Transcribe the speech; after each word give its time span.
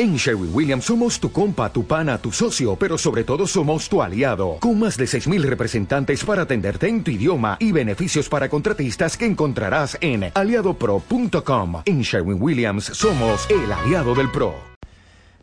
En 0.00 0.14
Sherwin 0.14 0.54
Williams 0.54 0.84
somos 0.84 1.18
tu 1.18 1.32
compa, 1.32 1.72
tu 1.72 1.84
pana, 1.84 2.18
tu 2.18 2.30
socio, 2.30 2.76
pero 2.76 2.96
sobre 2.96 3.24
todo 3.24 3.48
somos 3.48 3.88
tu 3.88 4.00
aliado, 4.00 4.58
con 4.60 4.78
más 4.78 4.96
de 4.96 5.06
6.000 5.06 5.42
representantes 5.42 6.24
para 6.24 6.42
atenderte 6.42 6.86
en 6.86 7.02
tu 7.02 7.10
idioma 7.10 7.56
y 7.58 7.72
beneficios 7.72 8.28
para 8.28 8.48
contratistas 8.48 9.16
que 9.16 9.26
encontrarás 9.26 9.98
en 10.00 10.30
aliadopro.com. 10.32 11.82
En 11.84 12.02
Sherwin 12.02 12.40
Williams 12.40 12.84
somos 12.84 13.50
el 13.50 13.72
aliado 13.72 14.14
del 14.14 14.30
PRO. 14.30 14.54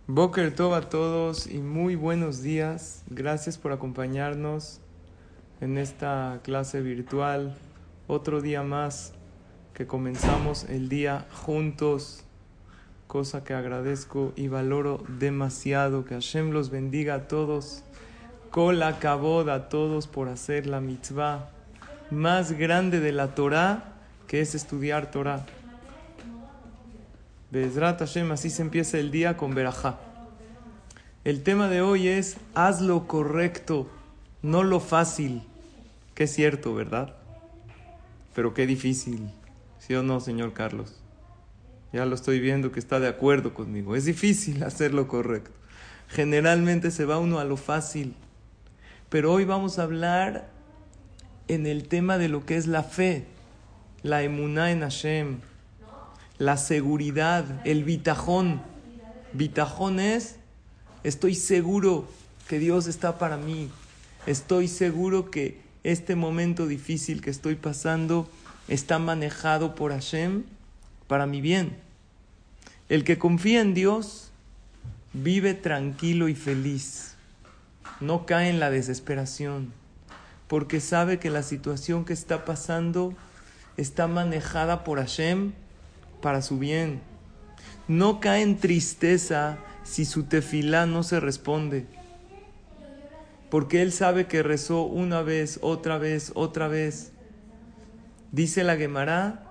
Boker 0.08 0.56
Tov 0.56 0.74
a 0.74 0.88
todos 0.88 1.48
y 1.48 1.58
muy 1.58 1.96
buenos 1.96 2.42
días. 2.42 3.04
Gracias 3.10 3.58
por 3.58 3.74
acompañarnos 3.74 4.80
en 5.60 5.78
esta 5.78 6.40
clase 6.44 6.80
virtual. 6.80 7.58
Otro 8.08 8.40
día 8.40 8.64
más 8.64 9.12
que 9.74 9.86
comenzamos 9.86 10.64
el 10.70 10.88
día 10.88 11.26
juntos 11.44 12.25
cosa 13.08 13.44
que 13.44 13.54
agradezco 13.54 14.34
y 14.36 14.48
valoro 14.48 15.04
demasiado. 15.08 16.06
Que 16.06 16.16
Hashem 16.16 16.52
los 16.52 16.70
bendiga 16.70 17.16
a 17.16 17.28
todos. 17.28 17.84
Cola 18.52 18.98
la 19.02 19.54
a 19.54 19.70
todos 19.70 20.08
por 20.08 20.30
hacer 20.30 20.66
la 20.68 20.80
mitzvah 20.80 21.50
más 22.12 22.54
grande 22.54 23.00
de 23.00 23.12
la 23.12 23.36
Torah, 23.36 23.84
que 24.28 24.42
es 24.42 24.56
estudiar 24.56 25.12
Torah. 25.12 25.46
Bezrat 27.52 28.00
Hashem, 28.00 28.32
así 28.32 28.50
se 28.50 28.62
empieza 28.62 28.98
el 28.98 29.12
día 29.12 29.38
con 29.38 29.56
Berajá. 29.56 30.00
El 31.24 31.44
tema 31.44 31.68
de 31.70 31.82
hoy 31.82 32.08
es 32.08 32.38
haz 32.54 32.82
lo 32.82 33.08
correcto, 33.08 33.88
no 34.42 34.64
lo 34.64 34.80
fácil. 34.80 35.44
Que 36.14 36.26
es 36.26 36.34
cierto, 36.34 36.74
¿verdad? 36.74 37.16
Pero 38.34 38.54
qué 38.54 38.66
difícil. 38.66 39.32
¿Sí 39.80 39.96
o 39.96 40.04
no, 40.04 40.20
señor 40.20 40.54
Carlos? 40.54 41.05
Ya 41.96 42.06
lo 42.06 42.14
estoy 42.14 42.42
viendo 42.42 42.74
que 42.74 42.80
está 42.82 43.00
de 43.00 43.08
acuerdo 43.08 43.54
conmigo. 43.54 43.96
Es 43.96 44.04
difícil 44.04 44.62
hacer 44.66 44.94
lo 44.94 45.08
correcto. 45.08 45.52
Generalmente 46.10 46.92
se 46.92 47.06
va 47.06 47.20
uno 47.20 47.40
a 47.40 47.46
lo 47.46 47.56
fácil. 47.56 48.16
Pero 49.08 49.32
hoy 49.32 49.46
vamos 49.46 49.80
a 49.80 49.84
hablar 49.84 50.50
en 51.48 51.66
el 51.66 51.88
tema 51.88 52.18
de 52.18 52.28
lo 52.28 52.46
que 52.46 52.58
es 52.58 52.68
la 52.68 52.84
fe, 52.84 53.28
la 54.04 54.24
emuná 54.24 54.72
en 54.72 54.82
Hashem, 54.82 55.38
la 56.38 56.58
seguridad, 56.58 57.62
el 57.64 57.86
bitajón. 57.86 58.62
Bitajón 59.32 60.02
es, 60.02 60.36
estoy 61.04 61.34
seguro 61.34 62.10
que 62.50 62.60
Dios 62.60 62.88
está 62.88 63.18
para 63.18 63.38
mí. 63.38 63.70
Estoy 64.26 64.68
seguro 64.68 65.32
que 65.32 65.62
este 65.86 66.18
momento 66.18 66.68
difícil 66.68 67.22
que 67.22 67.30
estoy 67.30 67.56
pasando 67.56 68.30
está 68.68 69.00
manejado 69.00 69.76
por 69.76 69.94
Hashem 69.94 70.44
para 71.08 71.26
mi 71.26 71.40
bien. 71.40 71.85
El 72.88 73.04
que 73.04 73.18
confía 73.18 73.62
en 73.62 73.74
Dios 73.74 74.30
vive 75.14 75.56
tranquilo 75.56 76.28
y 76.28 76.36
feliz. 76.36 77.16
No 78.00 78.28
cae 78.28 78.50
en 78.50 78.60
la 78.60 78.70
desesperación, 78.70 79.74
porque 80.48 80.80
sabe 80.80 81.18
que 81.18 81.32
la 81.32 81.42
situación 81.42 82.06
que 82.06 82.14
está 82.14 82.46
pasando 82.46 83.14
está 83.76 84.08
manejada 84.08 84.84
por 84.84 85.00
Hashem 85.00 85.54
para 86.22 86.44
su 86.44 86.60
bien. 86.60 87.02
No 87.88 88.20
cae 88.20 88.44
en 88.44 88.58
tristeza 88.58 89.58
si 89.84 90.06
su 90.06 90.26
tefilá 90.26 90.86
no 90.86 91.02
se 91.02 91.20
responde, 91.20 91.88
porque 93.50 93.82
él 93.82 93.94
sabe 93.94 94.28
que 94.28 94.44
rezó 94.44 94.84
una 94.84 95.24
vez, 95.24 95.58
otra 95.64 95.98
vez, 95.98 96.32
otra 96.36 96.68
vez. 96.68 97.14
Dice 98.32 98.64
la 98.64 98.76
Gemara, 98.76 99.44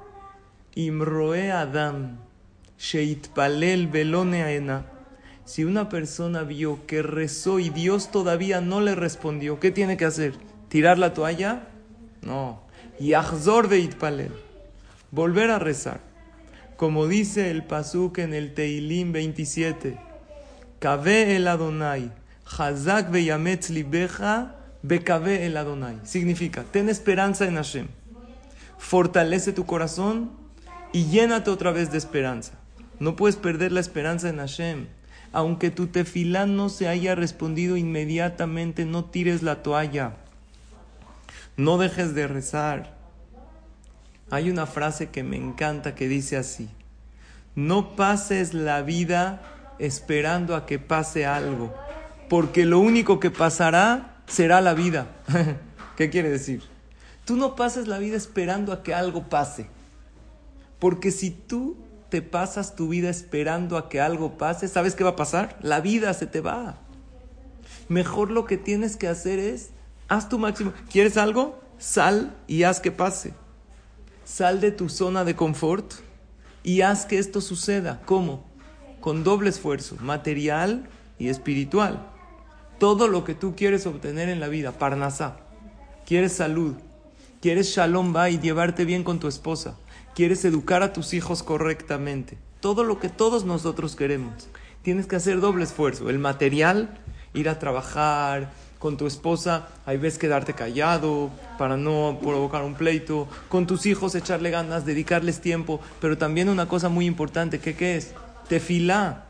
Imroe 0.74 1.50
Adam, 1.50 2.18
Sheitpalel. 2.84 3.88
Si 5.46 5.64
una 5.64 5.88
persona 5.88 6.42
vio 6.42 6.86
que 6.86 7.02
rezó 7.02 7.58
y 7.58 7.70
Dios 7.70 8.10
todavía 8.10 8.60
no 8.60 8.82
le 8.82 8.94
respondió, 8.94 9.58
¿qué 9.58 9.70
tiene 9.70 9.96
que 9.96 10.04
hacer? 10.04 10.34
¿Tirar 10.68 10.98
la 10.98 11.14
toalla? 11.14 11.68
No. 12.20 12.60
Yachzor 13.00 13.68
Veitpalel. 13.68 14.32
Volver 15.10 15.50
a 15.50 15.58
rezar. 15.58 16.00
Como 16.76 17.06
dice 17.06 17.50
el 17.50 17.64
Pasuk 17.64 18.18
en 18.18 18.34
el 18.34 18.52
Teilim 18.52 19.12
27. 19.12 19.98
Kave 20.78 21.36
el 21.36 21.48
Adonai. 21.48 22.12
Hazak 22.44 23.10
veyametz 23.10 23.70
libeja. 23.70 24.56
Bekave 24.82 25.46
el 25.46 25.56
Adonai. 25.56 26.00
Significa, 26.02 26.64
ten 26.64 26.90
esperanza 26.90 27.46
en 27.46 27.54
Hashem. 27.54 27.88
Fortalece 28.76 29.54
tu 29.54 29.64
corazón 29.64 30.32
y 30.92 31.06
llénate 31.06 31.50
otra 31.50 31.72
vez 31.72 31.90
de 31.90 31.96
esperanza. 31.96 32.52
No 33.00 33.16
puedes 33.16 33.36
perder 33.36 33.72
la 33.72 33.80
esperanza 33.80 34.28
en 34.28 34.38
Hashem. 34.38 34.86
Aunque 35.32 35.70
tu 35.70 35.88
tefilá 35.88 36.46
no 36.46 36.68
se 36.68 36.86
haya 36.86 37.14
respondido 37.14 37.76
inmediatamente, 37.76 38.84
no 38.84 39.04
tires 39.06 39.42
la 39.42 39.62
toalla. 39.62 40.16
No 41.56 41.78
dejes 41.78 42.14
de 42.14 42.26
rezar. 42.28 42.96
Hay 44.30 44.50
una 44.50 44.66
frase 44.66 45.10
que 45.10 45.22
me 45.22 45.36
encanta 45.36 45.94
que 45.94 46.08
dice 46.08 46.36
así. 46.36 46.68
No 47.54 47.94
pases 47.94 48.54
la 48.54 48.82
vida 48.82 49.42
esperando 49.78 50.56
a 50.56 50.66
que 50.66 50.78
pase 50.78 51.26
algo, 51.26 51.74
porque 52.28 52.64
lo 52.64 52.80
único 52.80 53.20
que 53.20 53.30
pasará 53.30 54.16
será 54.26 54.60
la 54.60 54.74
vida. 54.74 55.08
¿Qué 55.96 56.10
quiere 56.10 56.30
decir? 56.30 56.62
Tú 57.24 57.36
no 57.36 57.54
pases 57.54 57.86
la 57.86 57.98
vida 57.98 58.16
esperando 58.16 58.72
a 58.72 58.82
que 58.82 58.94
algo 58.94 59.28
pase, 59.28 59.68
porque 60.78 61.10
si 61.10 61.30
tú 61.30 61.76
te 62.08 62.22
pasas 62.22 62.76
tu 62.76 62.88
vida 62.88 63.10
esperando 63.10 63.76
a 63.76 63.88
que 63.88 64.00
algo 64.00 64.38
pase, 64.38 64.68
¿sabes 64.68 64.94
qué 64.94 65.04
va 65.04 65.10
a 65.10 65.16
pasar? 65.16 65.58
La 65.62 65.80
vida 65.80 66.14
se 66.14 66.26
te 66.26 66.40
va. 66.40 66.78
Mejor 67.88 68.30
lo 68.30 68.44
que 68.44 68.56
tienes 68.56 68.96
que 68.96 69.08
hacer 69.08 69.38
es, 69.38 69.70
haz 70.08 70.28
tu 70.28 70.38
máximo. 70.38 70.72
¿Quieres 70.90 71.16
algo? 71.16 71.60
Sal 71.78 72.36
y 72.46 72.62
haz 72.62 72.80
que 72.80 72.92
pase. 72.92 73.34
Sal 74.24 74.60
de 74.60 74.70
tu 74.70 74.88
zona 74.88 75.24
de 75.24 75.36
confort 75.36 75.92
y 76.62 76.82
haz 76.82 77.04
que 77.04 77.18
esto 77.18 77.40
suceda. 77.40 78.00
¿Cómo? 78.06 78.44
Con 79.00 79.24
doble 79.24 79.50
esfuerzo, 79.50 79.96
material 80.00 80.88
y 81.18 81.28
espiritual. 81.28 82.10
Todo 82.78 83.08
lo 83.08 83.24
que 83.24 83.34
tú 83.34 83.54
quieres 83.56 83.86
obtener 83.86 84.28
en 84.28 84.40
la 84.40 84.48
vida, 84.48 84.72
parnasá. 84.72 85.36
Quieres 86.06 86.32
salud, 86.32 86.74
quieres 87.40 87.68
shalom 87.68 88.14
va 88.14 88.30
y 88.30 88.38
llevarte 88.38 88.84
bien 88.84 89.04
con 89.04 89.20
tu 89.20 89.28
esposa 89.28 89.76
quieres 90.14 90.44
educar 90.44 90.82
a 90.82 90.92
tus 90.92 91.12
hijos 91.14 91.42
correctamente, 91.42 92.38
todo 92.60 92.84
lo 92.84 93.00
que 93.00 93.08
todos 93.08 93.44
nosotros 93.44 93.96
queremos, 93.96 94.48
tienes 94.82 95.06
que 95.06 95.16
hacer 95.16 95.40
doble 95.40 95.64
esfuerzo. 95.64 96.08
El 96.10 96.18
material, 96.18 96.98
ir 97.34 97.48
a 97.48 97.58
trabajar 97.58 98.52
con 98.78 98.96
tu 98.96 99.06
esposa, 99.06 99.68
hay 99.86 99.96
veces 99.96 100.18
quedarte 100.18 100.52
callado 100.52 101.30
para 101.58 101.76
no 101.76 102.18
provocar 102.20 102.62
un 102.62 102.74
pleito, 102.74 103.26
con 103.48 103.66
tus 103.66 103.86
hijos 103.86 104.14
echarle 104.14 104.50
ganas, 104.50 104.84
dedicarles 104.84 105.40
tiempo, 105.40 105.80
pero 106.00 106.18
también 106.18 106.48
una 106.48 106.68
cosa 106.68 106.88
muy 106.88 107.06
importante, 107.06 107.58
¿qué, 107.58 107.74
qué 107.74 107.96
es? 107.96 108.12
Tefilá. 108.48 109.24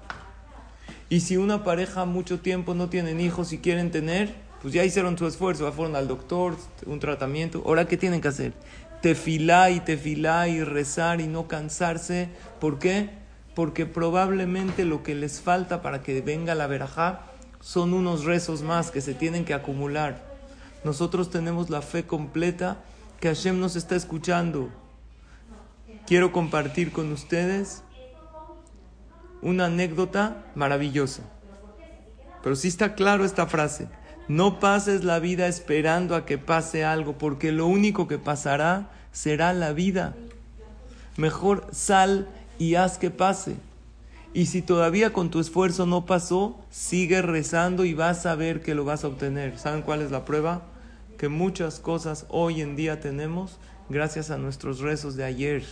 Y 1.09 1.21
si 1.21 1.37
una 1.37 1.63
pareja 1.63 2.05
mucho 2.05 2.41
tiempo 2.41 2.75
no 2.75 2.89
tienen 2.89 3.21
hijos 3.21 3.53
y 3.53 3.59
quieren 3.59 3.93
tener, 3.93 4.35
pues 4.61 4.75
ya 4.75 4.83
hicieron 4.83 5.17
su 5.17 5.27
esfuerzo, 5.27 5.69
ya 5.69 5.73
fueron 5.73 5.95
al 5.95 6.09
doctor, 6.09 6.57
un 6.87 6.99
tratamiento, 6.99 7.63
ahora 7.65 7.87
¿qué 7.87 7.97
tienen 7.97 8.21
que 8.21 8.29
hacer? 8.29 8.55
Tefilá 9.05 9.69
y 9.69 9.81
tefilá 9.81 10.49
y 10.49 10.65
rezar 10.65 11.21
y 11.21 11.27
no 11.27 11.47
cansarse. 11.47 12.31
¿Por 12.59 12.79
qué? 12.79 13.11
Porque 13.55 13.85
probablemente 13.85 14.87
lo 14.87 15.03
que 15.03 15.15
les 15.15 15.43
falta 15.43 15.83
para 15.83 16.03
que 16.03 16.23
venga 16.23 16.55
la 16.55 16.67
verajá 16.67 17.21
son 17.61 17.93
unos 17.93 18.25
rezos 18.25 18.63
más 18.63 18.91
que 18.91 19.03
se 19.03 19.13
tienen 19.13 19.45
que 19.45 19.53
acumular. 19.53 20.25
Nosotros 20.85 21.29
tenemos 21.29 21.69
la 21.69 21.83
fe 21.83 22.07
completa 22.07 22.79
que 23.21 23.29
Hashem 23.29 23.61
nos 23.61 23.77
está 23.77 23.95
escuchando. 23.95 24.71
Quiero 26.07 26.33
compartir 26.33 26.91
con 26.91 27.13
ustedes 27.13 27.83
una 29.43 29.67
anécdota 29.67 30.47
maravillosa. 30.55 31.25
Pero 32.43 32.57
sí 32.57 32.69
está 32.69 32.95
claro 32.95 33.27
esta 33.27 33.47
frase. 33.47 33.87
No 34.27 34.59
pases 34.59 35.05
la 35.05 35.19
vida 35.19 35.49
esperando 35.49 36.17
a 36.17 36.25
que 36.25 36.39
pase 36.39 36.85
algo, 36.85 37.19
porque 37.19 37.53
lo 37.53 37.67
único 37.67 38.09
que 38.09 38.19
pasará 38.19 38.91
será 39.13 39.53
la 39.53 39.73
vida. 39.73 40.15
Mejor 41.17 41.67
sal 41.73 42.29
y 42.59 42.77
haz 42.77 42.97
que 42.97 43.11
pase. 43.11 43.57
Y 44.33 44.47
si 44.47 44.63
todavía 44.63 45.13
con 45.13 45.31
tu 45.31 45.41
esfuerzo 45.41 45.85
no 45.85 46.07
pasó, 46.07 46.59
sigue 46.71 47.23
rezando 47.23 47.85
y 47.85 47.95
vas 47.95 48.25
a 48.27 48.35
ver 48.35 48.63
que 48.63 48.75
lo 48.75 48.85
vas 48.85 49.05
a 49.05 49.09
obtener. 49.09 49.59
¿Saben 49.59 49.83
cuál 49.83 50.01
es 50.01 50.11
la 50.11 50.25
prueba? 50.25 50.63
Que 51.19 51.29
muchas 51.29 51.79
cosas 51.79 52.27
hoy 52.31 52.63
en 52.63 52.77
día 52.77 53.01
tenemos 53.01 53.59
gracias 53.91 54.31
a 54.31 54.39
nuestros 54.39 54.81
rezos 54.81 55.17
de 55.17 55.25
ayer, 55.25 55.65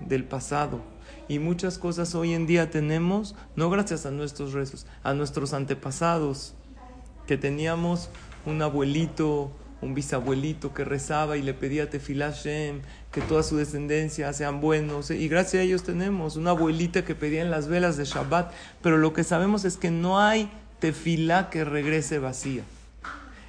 del 0.00 0.24
pasado. 0.24 0.80
Y 1.28 1.38
muchas 1.38 1.78
cosas 1.78 2.14
hoy 2.14 2.34
en 2.34 2.46
día 2.46 2.70
tenemos 2.70 3.34
no 3.54 3.70
gracias 3.70 4.04
a 4.06 4.10
nuestros 4.10 4.52
rezos, 4.52 4.86
a 5.02 5.14
nuestros 5.14 5.54
antepasados 5.54 6.54
que 7.26 7.36
teníamos 7.36 8.10
un 8.44 8.62
abuelito, 8.62 9.50
un 9.82 9.94
bisabuelito 9.94 10.72
que 10.72 10.84
rezaba 10.84 11.36
y 11.36 11.42
le 11.42 11.54
pedía 11.54 11.84
a 11.84 11.90
Tefilá 11.90 12.30
Shem 12.30 12.80
que 13.16 13.20
toda 13.22 13.42
su 13.42 13.56
descendencia 13.56 14.30
sean 14.34 14.60
buenos. 14.60 15.10
Y 15.10 15.26
gracias 15.28 15.60
a 15.60 15.64
ellos 15.64 15.82
tenemos 15.82 16.36
una 16.36 16.50
abuelita 16.50 17.04
que 17.04 17.14
pedía 17.14 17.40
en 17.40 17.50
las 17.50 17.66
velas 17.66 17.96
de 17.96 18.04
Shabbat. 18.04 18.52
Pero 18.82 18.98
lo 18.98 19.14
que 19.14 19.24
sabemos 19.24 19.64
es 19.64 19.78
que 19.78 19.90
no 19.90 20.20
hay 20.20 20.50
tefilá 20.80 21.48
que 21.48 21.64
regrese 21.64 22.18
vacía. 22.18 22.62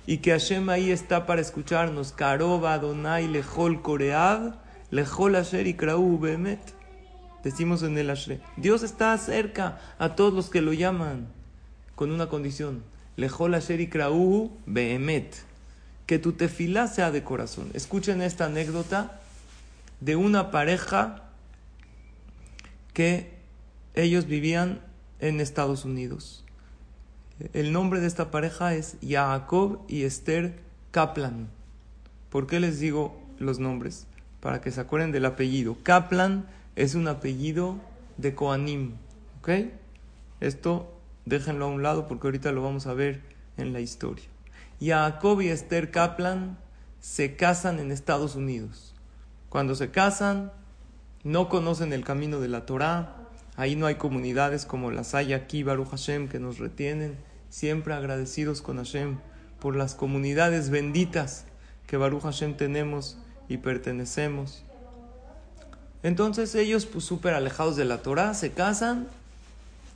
Y 0.06 0.20
que 0.20 0.32
Hashem 0.32 0.70
ahí 0.70 0.92
está 0.92 1.26
para 1.26 1.42
escucharnos. 1.42 2.14
Karoba 2.14 2.80
Donai 2.80 3.28
Lejol 3.28 3.82
Koread, 3.82 4.54
Lejol 4.90 5.36
Asher 5.36 5.68
y 5.68 5.74
Behemet. 5.74 6.62
Decimos 7.44 7.84
en 7.84 7.98
el 7.98 8.10
Asher. 8.10 8.40
Dios 8.56 8.84
está 8.84 9.18
cerca 9.18 9.80
a 10.00 10.16
todos 10.16 10.34
los 10.34 10.50
que 10.50 10.62
lo 10.62 10.72
llaman. 10.72 11.28
Con 11.96 12.12
una 12.12 12.30
condición. 12.30 12.84
Lejol 13.18 13.56
Asher 13.56 13.90
Behemet. 14.66 15.36
Que 16.06 16.20
tu 16.20 16.32
tefilá 16.34 16.88
sea 16.88 17.12
de 17.12 17.24
corazón. 17.24 17.70
Escuchen 17.74 18.22
esta 18.22 18.46
anécdota 18.46 19.20
de 20.00 20.16
una 20.16 20.52
pareja 20.52 21.24
que 22.94 23.34
ellos 23.94 24.28
vivían 24.28 24.80
en 25.20 25.42
Estados 25.42 25.84
Unidos. 25.84 26.46
El 27.54 27.74
nombre 27.74 28.00
de 28.00 28.08
esta 28.08 28.32
pareja 28.32 28.74
es 28.74 28.98
Jacob 29.06 29.82
y 29.88 30.04
Esther 30.04 30.60
Kaplan. 30.92 31.50
¿Por 32.30 32.48
qué 32.48 32.60
les 32.60 32.80
digo 32.80 33.20
los 33.38 33.60
nombres? 33.60 34.08
Para 34.40 34.62
que 34.62 34.72
se 34.72 34.80
acuerden 34.82 35.12
del 35.12 35.26
apellido. 35.26 35.78
Kaplan 35.84 36.48
es 36.76 36.96
un 36.96 37.08
apellido 37.08 37.78
de 38.18 38.34
Koanim. 38.34 38.94
¿Ok? 39.40 39.50
Esto 40.40 40.97
déjenlo 41.28 41.66
a 41.66 41.70
un 41.70 41.84
lado 41.84 42.08
porque 42.08 42.28
ahorita 42.28 42.52
lo 42.52 42.62
vamos 42.62 42.88
a 42.88 42.94
ver 42.94 43.22
en 43.58 43.74
la 43.74 43.80
historia. 43.80 44.26
Jacob 44.80 45.42
y 45.42 45.50
Esther 45.50 45.92
Kaplan 45.92 46.58
se 47.00 47.36
casan 47.36 47.80
en 47.80 47.92
Estados 47.92 48.36
Unidos. 48.36 48.96
Cuando 49.50 49.76
se 49.76 49.92
casan, 49.92 50.52
no 51.24 51.50
conocen 51.50 51.94
el 51.94 52.04
camino 52.04 52.40
de 52.40 52.48
la 52.48 52.66
Torah. 52.66 53.16
Ahí 53.56 53.76
no 53.76 53.88
hay 53.88 53.96
comunidades 53.96 54.66
como 54.66 54.92
las 54.92 55.16
hay 55.16 55.34
aquí, 55.34 55.64
Baruch 55.64 55.90
Hashem, 55.90 56.30
que 56.30 56.40
nos 56.40 56.60
retienen 56.60 57.18
siempre 57.50 57.94
agradecidos 57.94 58.62
con 58.62 58.78
Hashem 58.78 59.18
por 59.60 59.76
las 59.76 59.96
comunidades 59.96 60.70
benditas 60.70 61.46
que 61.88 61.98
Baruch 61.98 62.22
Hashem 62.22 62.56
tenemos 62.56 63.18
y 63.50 63.58
pertenecemos. 63.58 64.64
Entonces 66.04 66.54
ellos, 66.56 66.86
pues 66.86 67.04
súper 67.04 67.34
alejados 67.34 67.76
de 67.76 67.86
la 67.86 68.02
Torah, 68.02 68.34
se 68.34 68.52
casan. 68.52 69.08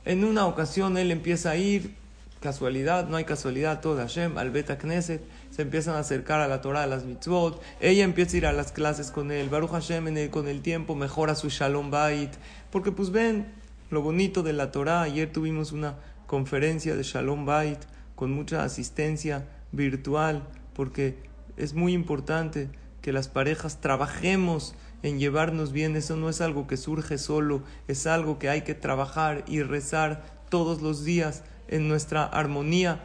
En 0.04 0.24
una 0.24 0.46
ocasión 0.46 0.98
él 0.98 1.10
empieza 1.10 1.50
a 1.50 1.56
ir, 1.56 1.94
casualidad, 2.40 3.08
no 3.08 3.16
hay 3.16 3.24
casualidad, 3.24 3.80
todo 3.80 3.96
Hashem, 3.96 4.36
al 4.36 4.50
Beta 4.50 4.76
Knesset, 4.76 5.22
se 5.50 5.62
empiezan 5.62 5.94
a 5.94 6.00
acercar 6.00 6.40
a 6.40 6.48
la 6.48 6.60
Torah, 6.60 6.82
a 6.82 6.86
las 6.86 7.04
mitzvot. 7.04 7.62
Ella 7.80 8.02
empieza 8.04 8.34
a 8.34 8.38
ir 8.38 8.46
a 8.46 8.52
las 8.52 8.72
clases 8.72 9.10
con 9.10 9.30
él. 9.30 9.48
Baruch 9.48 9.70
Hashem 9.70 10.28
con 10.30 10.48
el 10.48 10.60
tiempo 10.60 10.94
mejora 10.94 11.34
su 11.34 11.50
Shalom 11.50 11.90
Bait. 11.90 12.32
Porque 12.70 12.90
pues 12.90 13.10
ven 13.10 13.46
lo 13.90 14.02
bonito 14.02 14.42
de 14.42 14.54
la 14.54 14.72
Torah. 14.72 15.02
Ayer 15.02 15.30
tuvimos 15.30 15.70
una 15.72 15.96
conferencia 16.26 16.96
de 16.96 17.02
Shalom 17.02 17.44
Bait 17.44 17.78
con 18.16 18.32
mucha 18.32 18.64
asistencia 18.64 19.46
virtual, 19.70 20.42
porque 20.74 21.18
es 21.56 21.74
muy 21.74 21.92
importante 21.92 22.70
que 23.02 23.12
las 23.12 23.28
parejas 23.28 23.80
trabajemos 23.80 24.74
en 25.02 25.18
llevarnos 25.18 25.72
bien. 25.72 25.96
Eso 25.96 26.16
no 26.16 26.28
es 26.28 26.40
algo 26.40 26.66
que 26.66 26.76
surge 26.76 27.18
solo, 27.18 27.62
es 27.88 28.06
algo 28.06 28.38
que 28.38 28.48
hay 28.48 28.62
que 28.62 28.74
trabajar 28.74 29.44
y 29.46 29.62
rezar 29.62 30.24
todos 30.48 30.82
los 30.82 31.04
días 31.04 31.42
en 31.68 31.88
nuestra 31.88 32.24
armonía. 32.24 33.00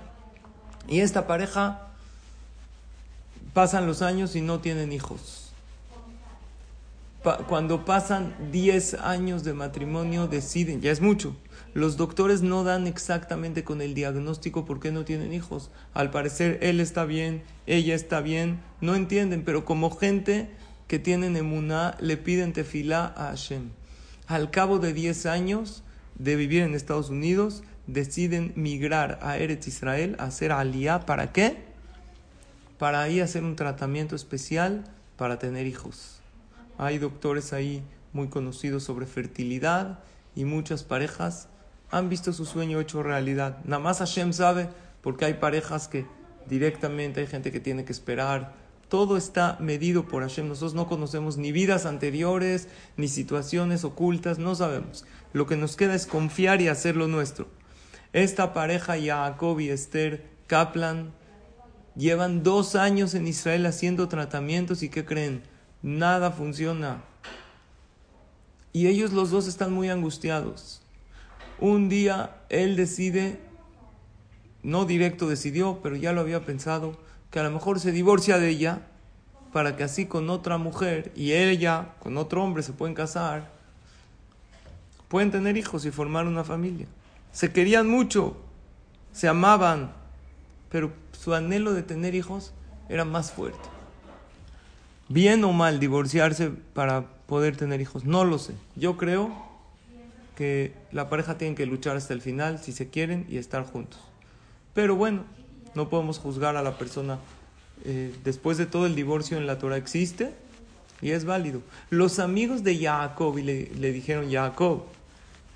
Y 0.88 1.00
esta 1.00 1.28
pareja 1.28 1.88
pasan 3.54 3.88
los 3.88 4.02
años 4.02 4.36
y 4.36 4.42
no 4.42 4.60
tienen 4.60 4.92
hijos. 4.92 5.44
cuando 7.50 7.84
pasan 7.84 8.34
10 8.54 8.94
años 9.02 9.44
de 9.44 9.54
matrimonio 9.54 10.28
deciden, 10.28 10.80
ya 10.80 10.92
es 10.92 11.02
mucho, 11.02 11.36
los 11.74 11.98
doctores 11.98 12.42
no 12.42 12.64
dan 12.64 12.88
exactamente 12.88 13.64
con 13.64 13.82
el 13.82 13.94
diagnóstico 13.94 14.64
por 14.64 14.80
qué 14.80 14.92
no 14.92 15.04
tienen 15.04 15.34
hijos. 15.34 15.70
Al 15.94 16.10
parecer 16.10 16.58
él 16.62 16.80
está 16.80 17.06
bien, 17.06 17.44
ella 17.66 17.96
está 17.96 18.22
bien, 18.22 18.62
no 18.80 18.96
entienden, 18.96 19.44
pero 19.44 19.66
como 19.66 19.92
gente 19.92 20.50
que 20.88 21.00
tienen 21.00 21.36
emuná 21.36 21.96
le 22.00 22.18
piden 22.18 22.54
tefilá 22.54 23.14
a 23.16 23.30
Hashem. 23.30 23.72
Al 24.28 24.52
cabo 24.52 24.80
de 24.80 24.94
10 24.94 25.26
años 25.26 25.84
de 26.16 26.36
vivir 26.36 26.64
en 26.64 26.76
Estados 26.76 27.10
Unidos, 27.10 27.64
deciden 27.88 28.54
migrar 28.56 29.20
a 29.22 29.38
Eretz 29.38 29.68
Israel, 29.68 30.16
a 30.20 30.26
hacer 30.26 30.52
aliyah. 30.52 31.06
¿Para 31.06 31.32
qué? 31.32 31.58
Para 32.78 33.02
ahí 33.02 33.22
hacer 33.22 33.44
un 33.44 33.56
tratamiento 33.56 34.16
especial 34.16 34.84
para 35.16 35.40
tener 35.40 35.66
hijos. 35.66 36.20
Hay 36.78 36.98
doctores 37.00 37.54
ahí 37.54 37.84
muy 38.14 38.28
conocidos 38.28 38.84
sobre 38.84 39.06
fertilidad 39.06 40.00
y 40.36 40.46
muchas 40.46 40.84
parejas 40.84 41.48
han 41.90 42.10
visto 42.10 42.34
su 42.34 42.46
sueño 42.46 42.80
hecho 42.80 43.02
realidad. 43.02 43.60
Nada 43.64 43.82
más 43.82 44.00
Hashem 44.00 44.34
sabe, 44.34 44.70
porque 45.02 45.26
hay 45.26 45.36
parejas 45.36 45.88
que 45.88 46.06
directamente 46.48 47.22
hay 47.22 47.28
gente 47.28 47.52
que 47.52 47.60
tiene 47.60 47.86
que 47.86 47.92
esperar. 47.92 48.54
Todo 48.90 49.18
está 49.18 49.58
medido 49.60 50.08
por 50.08 50.24
Hashem. 50.24 50.48
Nosotros 50.48 50.74
no 50.74 50.88
conocemos 50.88 51.38
ni 51.38 51.52
vidas 51.52 51.86
anteriores, 51.86 52.70
ni 52.96 53.08
situaciones 53.08 53.84
ocultas, 53.84 54.40
no 54.40 54.56
sabemos. 54.56 55.06
Lo 55.34 55.46
que 55.46 55.58
nos 55.58 55.76
queda 55.76 55.94
es 55.94 56.06
confiar 56.06 56.62
y 56.62 56.70
hacer 56.70 56.96
lo 56.96 57.08
nuestro. 57.08 57.48
Esta 58.14 58.54
pareja, 58.54 58.96
Jacob 59.00 59.60
y 59.60 59.70
Esther 59.70 60.26
Kaplan, 60.48 61.12
llevan 61.96 62.44
dos 62.44 62.76
años 62.76 63.14
en 63.14 63.28
Israel 63.28 63.66
haciendo 63.66 64.08
tratamientos 64.08 64.84
y 64.84 64.90
¿qué 64.90 65.04
creen? 65.04 65.44
Nada 65.82 66.32
funciona. 66.32 67.04
Y 68.72 68.88
ellos 68.88 69.12
los 69.12 69.32
dos 69.32 69.48
están 69.48 69.74
muy 69.74 69.90
angustiados. 69.90 70.82
Un 71.60 71.90
día 71.90 72.38
él 72.50 72.76
decide, 72.76 73.40
no 74.64 74.86
directo 74.86 75.28
decidió, 75.28 75.80
pero 75.82 75.96
ya 75.96 76.14
lo 76.14 76.22
había 76.22 76.46
pensado, 76.46 76.98
que 77.32 77.40
a 77.40 77.44
lo 77.44 77.52
mejor 77.52 77.80
se 77.80 77.92
divorcia 77.92 78.38
de 78.40 78.50
ella 78.50 78.82
para 79.52 79.76
que 79.76 79.84
así 79.84 80.06
con 80.06 80.30
otra 80.30 80.58
mujer 80.58 81.12
y 81.16 81.34
ella 81.34 81.90
con 82.00 82.18
otro 82.18 82.44
hombre 82.44 82.64
se 82.64 82.74
pueden 82.74 82.96
casar, 82.96 83.50
pueden 85.08 85.32
tener 85.32 85.58
hijos 85.58 85.86
y 85.86 85.92
formar 85.92 86.28
una 86.28 86.44
familia. 86.44 86.88
Se 87.32 87.52
querían 87.52 87.90
mucho, 87.90 88.38
se 89.12 89.28
amaban, 89.28 89.92
pero 90.70 90.92
su 91.12 91.34
anhelo 91.34 91.74
de 91.74 91.84
tener 91.84 92.16
hijos 92.16 92.54
era 92.90 93.06
más 93.06 93.32
fuerte. 93.32 93.70
Bien 95.10 95.44
o 95.44 95.54
mal 95.54 95.80
divorciarse 95.80 96.52
para 96.74 97.06
poder 97.28 97.56
tener 97.56 97.80
hijos, 97.82 98.04
no 98.06 98.26
lo 98.26 98.40
sé. 98.40 98.54
Yo 98.76 98.98
creo 98.98 99.32
que 100.36 100.74
la 100.92 101.10
pareja 101.10 101.38
tiene 101.38 101.56
que 101.56 101.66
luchar 101.66 101.98
hasta 101.98 102.14
el 102.14 102.22
final 102.22 102.60
si 102.60 102.72
se 102.72 102.90
quieren 102.90 103.26
y 103.30 103.38
estar 103.38 103.64
juntos. 103.64 104.00
Pero 104.74 104.96
bueno, 104.96 105.24
no 105.78 105.90
podemos 105.90 106.20
juzgar 106.20 106.58
a 106.58 106.64
la 106.64 106.78
persona. 106.78 107.20
Eh, 107.86 108.14
después 108.24 108.58
de 108.58 108.66
todo 108.66 108.88
el 108.88 108.96
divorcio 108.96 109.38
en 109.38 109.46
la 109.46 109.60
Torah 109.60 109.78
existe 109.78 110.34
y 111.02 111.12
es 111.12 111.24
válido. 111.24 111.62
Los 111.92 112.20
amigos 112.20 112.64
de 112.64 112.78
Jacob 112.78 113.38
le, 113.38 113.70
le 113.76 113.92
dijeron, 113.94 114.30
Jacob, 114.30 114.84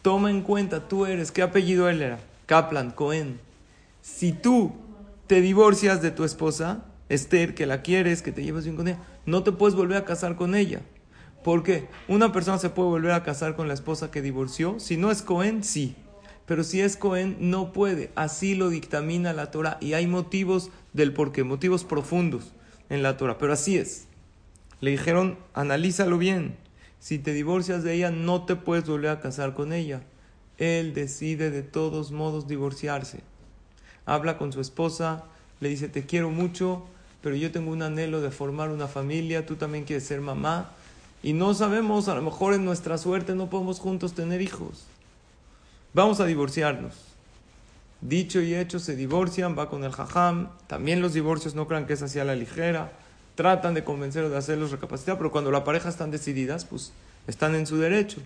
toma 0.04 0.30
en 0.30 0.44
cuenta, 0.44 0.88
tú 0.88 1.08
eres, 1.08 1.32
¿qué 1.32 1.42
apellido 1.42 1.90
él 1.90 2.04
era? 2.04 2.20
Kaplan, 2.46 2.92
Cohen. 2.92 3.40
Si 4.02 4.32
tú 4.32 4.72
te 5.26 5.42
divorcias 5.42 6.02
de 6.02 6.12
tu 6.12 6.24
esposa, 6.24 6.86
Esther, 7.10 7.56
que 7.56 7.66
la 7.66 7.82
quieres, 7.82 8.22
que 8.22 8.32
te 8.32 8.44
llevas 8.44 8.64
bien 8.64 8.76
con 8.76 8.88
ella, 8.88 9.00
no 9.26 9.44
te 9.44 9.52
puedes 9.52 9.76
volver 9.76 9.98
a 9.98 10.06
casar 10.06 10.36
con 10.36 10.54
ella. 10.54 10.82
Porque 11.44 11.88
una 12.08 12.32
persona 12.32 12.60
se 12.60 12.70
puede 12.70 12.90
volver 12.90 13.12
a 13.12 13.24
casar 13.24 13.56
con 13.56 13.68
la 13.68 13.74
esposa 13.74 14.12
que 14.12 14.22
divorció. 14.22 14.80
Si 14.80 14.98
no 14.98 15.10
es 15.10 15.24
Cohen, 15.24 15.64
sí. 15.64 15.96
Pero 16.52 16.66
si 16.66 16.82
es 16.82 16.98
Cohen, 16.98 17.38
no 17.40 17.72
puede. 17.72 18.12
Así 18.16 18.56
lo 18.56 18.68
dictamina 18.68 19.32
la 19.32 19.52
Torah. 19.52 19.78
Y 19.80 19.94
hay 19.94 20.06
motivos 20.06 20.70
del 20.92 21.14
porqué, 21.14 21.46
motivos 21.46 21.86
profundos 21.86 22.52
en 22.90 23.04
la 23.04 23.16
Torah. 23.16 23.38
Pero 23.38 23.54
así 23.54 23.78
es. 23.78 24.08
Le 24.82 24.92
dijeron, 24.92 25.38
analízalo 25.54 26.18
bien. 26.18 26.58
Si 27.00 27.20
te 27.20 27.32
divorcias 27.32 27.86
de 27.86 27.94
ella, 27.94 28.12
no 28.12 28.44
te 28.44 28.58
puedes 28.58 28.86
volver 28.86 29.12
a 29.12 29.22
casar 29.22 29.54
con 29.54 29.72
ella. 29.72 30.04
Él 30.58 30.94
decide 30.94 31.52
de 31.52 31.64
todos 31.64 32.12
modos 32.12 32.50
divorciarse. 32.50 33.22
Habla 34.06 34.38
con 34.38 34.52
su 34.52 34.60
esposa, 34.60 35.24
le 35.62 35.70
dice, 35.70 35.88
te 35.88 36.06
quiero 36.06 36.32
mucho, 36.32 36.84
pero 37.22 37.38
yo 37.38 37.54
tengo 37.54 37.72
un 37.72 37.82
anhelo 37.82 38.20
de 38.20 38.30
formar 38.30 38.72
una 38.72 38.90
familia, 38.90 39.46
tú 39.46 39.56
también 39.56 39.86
quieres 39.86 40.04
ser 40.04 40.20
mamá 40.20 40.72
y 41.24 41.32
no 41.32 41.54
sabemos, 41.54 42.10
a 42.10 42.16
lo 42.16 42.22
mejor 42.22 42.54
en 42.56 42.66
nuestra 42.66 42.98
suerte 42.98 43.36
no 43.36 43.50
podemos 43.50 43.80
juntos 43.80 44.12
tener 44.12 44.42
hijos. 44.42 44.86
Vamos 45.94 46.20
a 46.20 46.26
divorciarnos. 46.26 46.94
Dicho 48.00 48.42
y 48.42 48.56
hecho, 48.56 48.80
se 48.80 48.96
divorcian, 48.96 49.58
va 49.58 49.70
con 49.70 49.84
el 49.84 49.92
jajam. 49.92 50.50
También 50.68 51.02
los 51.02 51.14
divorcios 51.14 51.54
no 51.54 51.68
crean 51.68 51.86
que 51.86 51.94
es 51.94 52.02
así 52.02 52.18
a 52.18 52.24
la 52.24 52.36
ligera. 52.36 52.92
Tratan 53.36 53.74
de 53.74 53.84
convencerlos 53.84 54.32
de 54.32 54.38
hacerlos 54.38 54.72
recapacitar, 54.72 55.18
pero 55.18 55.32
cuando 55.32 55.52
la 55.52 55.64
pareja 55.64 55.90
están 55.90 56.10
decididas, 56.10 56.66
pues 56.66 56.94
están 57.28 57.56
en 57.56 57.68
su 57.68 57.78
derecho. 57.78 58.22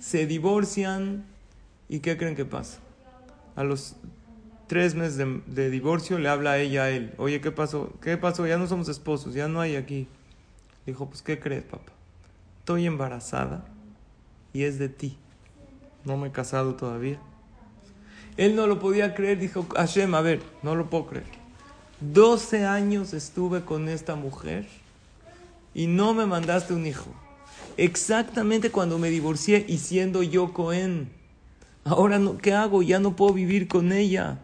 Se 0.00 0.26
divorcian 0.26 1.24
y 1.88 2.00
¿qué 2.00 2.16
creen 2.16 2.36
que 2.36 2.44
pasa? 2.44 2.78
A 3.56 3.64
los 3.64 3.96
tres 4.66 4.94
meses 4.94 5.16
de, 5.46 5.70
divorcio, 5.70 6.18
le 6.18 6.28
habla 6.28 6.58
ella 6.58 6.84
a 6.84 6.90
él. 6.90 7.12
Oye, 7.18 7.40
¿qué 7.40 7.50
pasó? 7.50 7.92
¿Qué 8.00 8.16
pasó? 8.16 8.46
Ya 8.46 8.58
no 8.58 8.66
somos 8.66 8.88
esposos, 8.88 9.34
ya 9.34 9.48
no 9.48 9.60
hay 9.60 9.76
aquí. 9.76 10.06
Dijo, 10.86 11.08
pues, 11.08 11.22
¿qué 11.22 11.38
crees, 11.38 11.64
papá? 11.64 11.92
Estoy 12.60 12.86
embarazada 12.86 13.64
y 14.52 14.62
es 14.64 14.78
de 14.78 14.88
ti. 14.88 15.18
No 16.06 16.16
me 16.16 16.28
he 16.28 16.32
casado 16.32 16.74
todavía. 16.76 17.18
Él 18.38 18.56
no 18.56 18.66
lo 18.66 18.78
podía 18.78 19.14
creer, 19.14 19.38
dijo, 19.38 19.66
Hashem, 19.74 20.14
a 20.14 20.22
ver, 20.22 20.40
no 20.62 20.74
lo 20.74 20.88
puedo 20.88 21.08
creer. 21.08 21.26
12 22.00 22.64
años 22.64 23.12
estuve 23.12 23.64
con 23.64 23.88
esta 23.88 24.14
mujer 24.14 24.66
y 25.74 25.88
no 25.88 26.14
me 26.14 26.24
mandaste 26.24 26.72
un 26.72 26.86
hijo. 26.86 27.10
Exactamente 27.76 28.70
cuando 28.70 28.98
me 28.98 29.10
divorcié 29.10 29.66
y 29.68 29.78
siendo 29.78 30.22
yo 30.22 30.54
Cohen. 30.54 31.10
Ahora, 31.84 32.18
no, 32.18 32.38
¿qué 32.38 32.54
hago? 32.54 32.82
Ya 32.82 33.00
no 33.00 33.16
puedo 33.16 33.34
vivir 33.34 33.68
con 33.68 33.92
ella. 33.92 34.38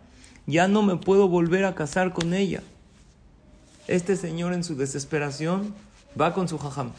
Ya 0.46 0.68
no 0.68 0.82
me 0.82 0.96
puedo 0.96 1.28
volver 1.28 1.64
a 1.64 1.74
casar 1.74 2.12
con 2.12 2.34
ella. 2.34 2.62
Este 3.86 4.16
señor 4.16 4.52
en 4.52 4.64
su 4.64 4.76
desesperación 4.76 5.74
va 6.20 6.34
con 6.34 6.48
su 6.48 6.58
jajam 6.58 6.92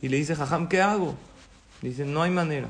y 0.00 0.08
le 0.08 0.18
dice, 0.18 0.36
jajam, 0.36 0.68
¿qué 0.68 0.80
hago? 0.80 1.14
Dice, 1.82 2.04
no 2.04 2.22
hay 2.22 2.30
manera. 2.30 2.68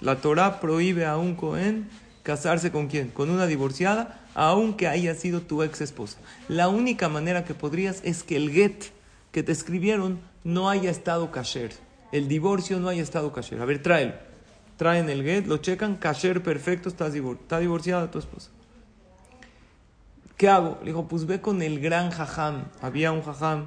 La 0.00 0.16
Torah 0.16 0.60
prohíbe 0.60 1.06
a 1.06 1.16
un 1.16 1.34
Cohen 1.34 1.88
casarse 2.22 2.70
con 2.70 2.88
quién? 2.88 3.08
Con 3.08 3.30
una 3.30 3.46
divorciada, 3.46 4.20
aunque 4.34 4.88
haya 4.88 5.14
sido 5.14 5.42
tu 5.42 5.62
ex 5.62 5.80
esposa. 5.80 6.18
La 6.48 6.68
única 6.68 7.08
manera 7.08 7.44
que 7.44 7.54
podrías 7.54 8.00
es 8.04 8.22
que 8.22 8.36
el 8.36 8.50
get 8.50 8.84
que 9.32 9.42
te 9.42 9.52
escribieron 9.52 10.20
no 10.44 10.70
haya 10.70 10.90
estado 10.90 11.30
kasher. 11.30 11.72
El 12.12 12.28
divorcio 12.28 12.80
no 12.80 12.88
haya 12.88 13.02
estado 13.02 13.32
kasher. 13.32 13.60
A 13.60 13.64
ver, 13.64 13.82
tráelo. 13.82 14.14
Traen 14.76 15.10
el 15.10 15.22
get, 15.22 15.46
lo 15.46 15.58
checan, 15.58 15.96
kasher 15.96 16.42
perfecto, 16.42 16.88
estás 16.88 17.14
está 17.14 17.58
divorciada 17.58 18.10
tu 18.10 18.18
esposa. 18.18 18.50
¿Qué 20.38 20.48
hago? 20.48 20.78
Le 20.80 20.86
dijo, 20.86 21.06
pues 21.06 21.26
ve 21.26 21.42
con 21.42 21.60
el 21.60 21.80
gran 21.80 22.10
jajam. 22.10 22.64
Había 22.80 23.12
un 23.12 23.20
jajam, 23.20 23.66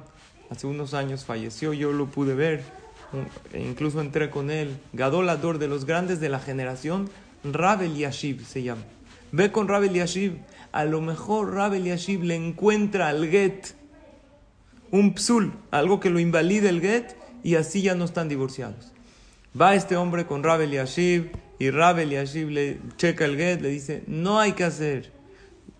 hace 0.50 0.66
unos 0.66 0.92
años 0.92 1.24
falleció, 1.24 1.72
yo 1.72 1.92
lo 1.92 2.06
pude 2.06 2.34
ver, 2.34 2.64
incluso 3.54 4.00
entré 4.00 4.30
con 4.30 4.50
él, 4.50 4.76
gadolador 4.92 5.58
de 5.58 5.68
los 5.68 5.84
grandes 5.84 6.20
de 6.20 6.28
la 6.28 6.38
generación, 6.38 7.08
Rabel 7.44 7.96
Yashiv 7.96 8.44
se 8.44 8.62
llama. 8.62 8.82
Ve 9.32 9.50
con 9.50 9.68
Rabel 9.68 9.92
Yashiv. 9.92 10.38
A 10.72 10.84
lo 10.84 11.00
mejor 11.00 11.54
Rabel 11.54 11.84
Yashiv 11.84 12.22
le 12.22 12.34
encuentra 12.34 13.08
al 13.08 13.28
get 13.28 13.74
un 14.90 15.14
psul, 15.16 15.52
algo 15.70 15.98
que 15.98 16.10
lo 16.10 16.20
invalide 16.20 16.68
el 16.68 16.80
get, 16.80 17.16
y 17.42 17.56
así 17.56 17.82
ya 17.82 17.94
no 17.94 18.04
están 18.04 18.28
divorciados. 18.28 18.92
Va 19.60 19.74
este 19.74 19.96
hombre 19.96 20.26
con 20.26 20.42
Rabel 20.42 20.70
Yashiv, 20.70 21.32
y 21.58 21.70
Rabel 21.70 22.10
Yashiv 22.10 22.48
le 22.50 22.78
checa 22.96 23.24
el 23.24 23.36
get, 23.36 23.60
le 23.60 23.70
dice, 23.70 24.04
no 24.06 24.38
hay 24.38 24.52
que 24.52 24.64
hacer. 24.64 25.12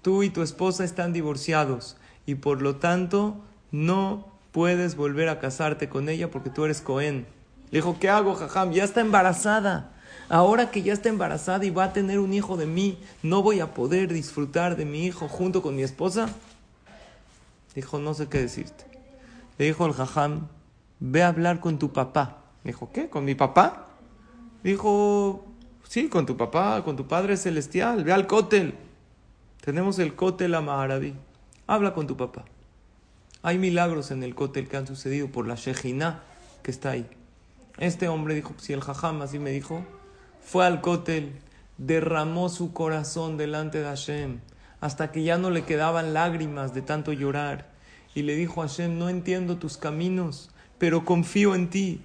Tú 0.03 0.23
y 0.23 0.31
tu 0.31 0.43
esposa 0.43 0.85
están 0.85 1.13
divorciados, 1.13 1.97
y 2.27 2.35
por 2.35 2.61
lo 2.61 2.77
tanto 2.77 3.41
no 3.71 4.34
puedes 4.55 4.95
volver 4.95 5.29
a 5.29 5.41
casarte 5.41 5.89
con 5.89 6.09
ella 6.09 6.31
porque 6.31 6.49
tú 6.49 6.65
eres 6.65 6.81
Cohen. 6.81 7.27
Le 7.73 7.79
dijo, 7.79 7.99
¿qué 7.99 8.09
hago, 8.09 8.37
jajam? 8.37 8.71
Ya 8.71 8.85
está 8.85 9.01
embarazada. 9.01 9.91
Ahora 10.29 10.71
que 10.71 10.83
ya 10.83 10.93
está 10.93 11.09
embarazada 11.09 11.65
y 11.65 11.71
va 11.71 11.87
a 11.87 11.93
tener 11.93 12.21
un 12.21 12.33
hijo 12.33 12.57
de 12.57 12.67
mí, 12.67 13.01
¿no 13.25 13.43
voy 13.43 13.59
a 13.59 13.75
poder 13.75 14.13
disfrutar 14.13 14.77
de 14.77 14.85
mi 14.85 15.07
hijo 15.07 15.27
junto 15.27 15.61
con 15.61 15.75
mi 15.75 15.83
esposa? 15.83 16.29
Dijo, 17.75 17.99
no 17.99 18.15
sé 18.15 18.29
qué 18.29 18.39
decirte. 18.39 18.85
Le 19.59 19.65
dijo 19.65 19.87
el 19.87 19.93
jajam, 19.93 20.47
ve 21.01 21.25
a 21.25 21.29
hablar 21.29 21.59
con 21.59 21.81
tu 21.81 21.93
papá. 21.93 22.45
Dijo, 22.63 22.93
¿qué? 22.93 23.09
¿Con 23.09 23.25
mi 23.25 23.35
papá? 23.35 23.89
Dijo, 24.63 25.45
sí, 25.83 26.09
con 26.09 26.27
tu 26.27 26.37
papá, 26.37 26.85
con 26.85 26.95
tu 26.95 27.09
Padre 27.09 27.37
Celestial. 27.37 28.05
Ve 28.05 28.13
al 28.13 28.29
cótel. 28.29 28.77
Tenemos 29.63 29.99
el 29.99 30.15
cótel 30.15 30.55
a. 30.55 30.63
Habla 31.67 31.93
con 31.93 32.07
tu 32.07 32.17
papá. 32.17 32.45
Hay 33.45 33.59
milagros 33.59 34.11
en 34.11 34.23
el 34.23 34.35
cótel 34.35 34.69
que 34.69 34.79
han 34.79 34.87
sucedido 34.87 35.29
por 35.29 35.47
la 35.47 35.55
Shejina 35.55 36.23
que 36.63 36.71
está 36.71 36.93
ahí. 36.93 37.07
Este 37.77 38.09
hombre 38.09 38.35
dijo, 38.35 38.55
si 38.57 38.73
el 38.73 38.81
jajam 38.81 39.21
así 39.21 39.39
me 39.39 39.51
dijo, 39.51 39.85
fue 40.41 40.65
al 40.65 40.81
cótel, 40.81 41.35
derramó 41.77 42.49
su 42.49 42.73
corazón 42.73 43.37
delante 43.37 43.81
de 43.81 43.85
Hashem, 43.85 44.41
hasta 44.81 45.13
que 45.13 45.25
ya 45.25 45.37
no 45.37 45.51
le 45.51 45.65
quedaban 45.65 46.15
lágrimas 46.15 46.73
de 46.73 46.81
tanto 46.81 47.13
llorar. 47.13 47.69
Y 48.15 48.23
le 48.23 48.35
dijo 48.35 48.63
a 48.63 48.67
Hashem, 48.67 48.99
no 48.99 49.11
entiendo 49.11 49.59
tus 49.59 49.77
caminos, 49.77 50.49
pero 50.79 51.05
confío 51.05 51.55
en 51.55 51.69
ti. 51.69 52.01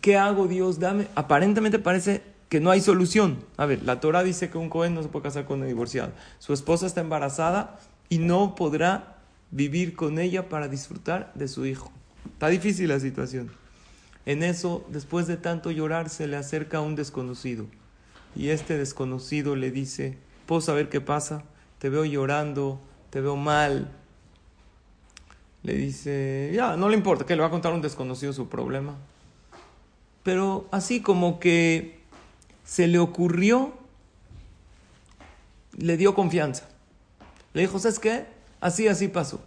¿Qué 0.00 0.16
hago, 0.16 0.48
Dios? 0.48 0.80
Dame. 0.80 1.06
Aparentemente 1.14 1.78
parece 1.78 2.22
que 2.48 2.58
no 2.58 2.72
hay 2.72 2.80
solución. 2.80 3.44
A 3.56 3.66
ver, 3.66 3.84
la 3.84 4.00
Torah 4.00 4.24
dice 4.24 4.50
que 4.50 4.58
un 4.58 4.68
Cohen 4.68 4.96
no 4.96 5.04
se 5.04 5.10
puede 5.10 5.22
casar 5.22 5.44
con 5.44 5.60
un 5.60 5.68
divorciado. 5.68 6.10
Su 6.40 6.54
esposa 6.54 6.86
está 6.86 7.00
embarazada 7.00 7.78
y 8.08 8.18
no 8.18 8.56
podrá 8.56 9.19
vivir 9.50 9.96
con 9.96 10.18
ella 10.18 10.48
para 10.48 10.68
disfrutar 10.68 11.32
de 11.34 11.48
su 11.48 11.66
hijo. 11.66 11.92
Está 12.32 12.48
difícil 12.48 12.88
la 12.88 13.00
situación. 13.00 13.50
En 14.26 14.42
eso, 14.42 14.86
después 14.90 15.26
de 15.26 15.36
tanto 15.36 15.70
llorar, 15.70 16.08
se 16.08 16.26
le 16.26 16.36
acerca 16.36 16.80
un 16.80 16.94
desconocido. 16.94 17.66
Y 18.36 18.48
este 18.48 18.78
desconocido 18.78 19.56
le 19.56 19.70
dice, 19.70 20.18
¿puedo 20.46 20.60
saber 20.60 20.88
qué 20.88 21.00
pasa? 21.00 21.44
Te 21.78 21.88
veo 21.88 22.04
llorando, 22.04 22.80
te 23.10 23.20
veo 23.20 23.36
mal. 23.36 23.90
Le 25.62 25.74
dice, 25.74 26.52
ya, 26.54 26.76
no 26.76 26.88
le 26.88 26.96
importa, 26.96 27.26
que 27.26 27.34
le 27.34 27.42
va 27.42 27.48
a 27.48 27.50
contar 27.50 27.72
un 27.72 27.82
desconocido 27.82 28.32
su 28.32 28.48
problema. 28.48 28.96
Pero 30.22 30.68
así 30.70 31.00
como 31.00 31.40
que 31.40 32.00
se 32.64 32.86
le 32.86 32.98
ocurrió, 32.98 33.72
le 35.76 35.96
dio 35.96 36.14
confianza. 36.14 36.68
Le 37.52 37.62
dijo, 37.62 37.78
¿sabes 37.78 37.98
qué? 37.98 38.26
Así, 38.60 38.88
así 38.88 39.08
pasó. 39.08 39.40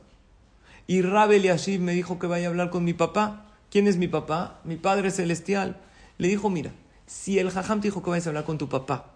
Y 0.87 1.01
Rabel 1.01 1.49
me 1.79 1.93
dijo 1.93 2.19
que 2.19 2.27
vaya 2.27 2.47
a 2.47 2.49
hablar 2.49 2.69
con 2.69 2.83
mi 2.83 2.93
papá. 2.93 3.45
¿Quién 3.69 3.87
es 3.87 3.97
mi 3.97 4.07
papá? 4.07 4.59
Mi 4.63 4.75
Padre 4.75 5.11
Celestial. 5.11 5.77
Le 6.17 6.27
dijo, 6.27 6.49
mira, 6.49 6.71
si 7.05 7.39
el 7.39 7.51
jajam 7.51 7.79
te 7.79 7.87
dijo 7.87 8.03
que 8.03 8.09
vayas 8.09 8.27
a 8.27 8.29
hablar 8.29 8.45
con 8.45 8.57
tu 8.57 8.69
papá, 8.69 9.11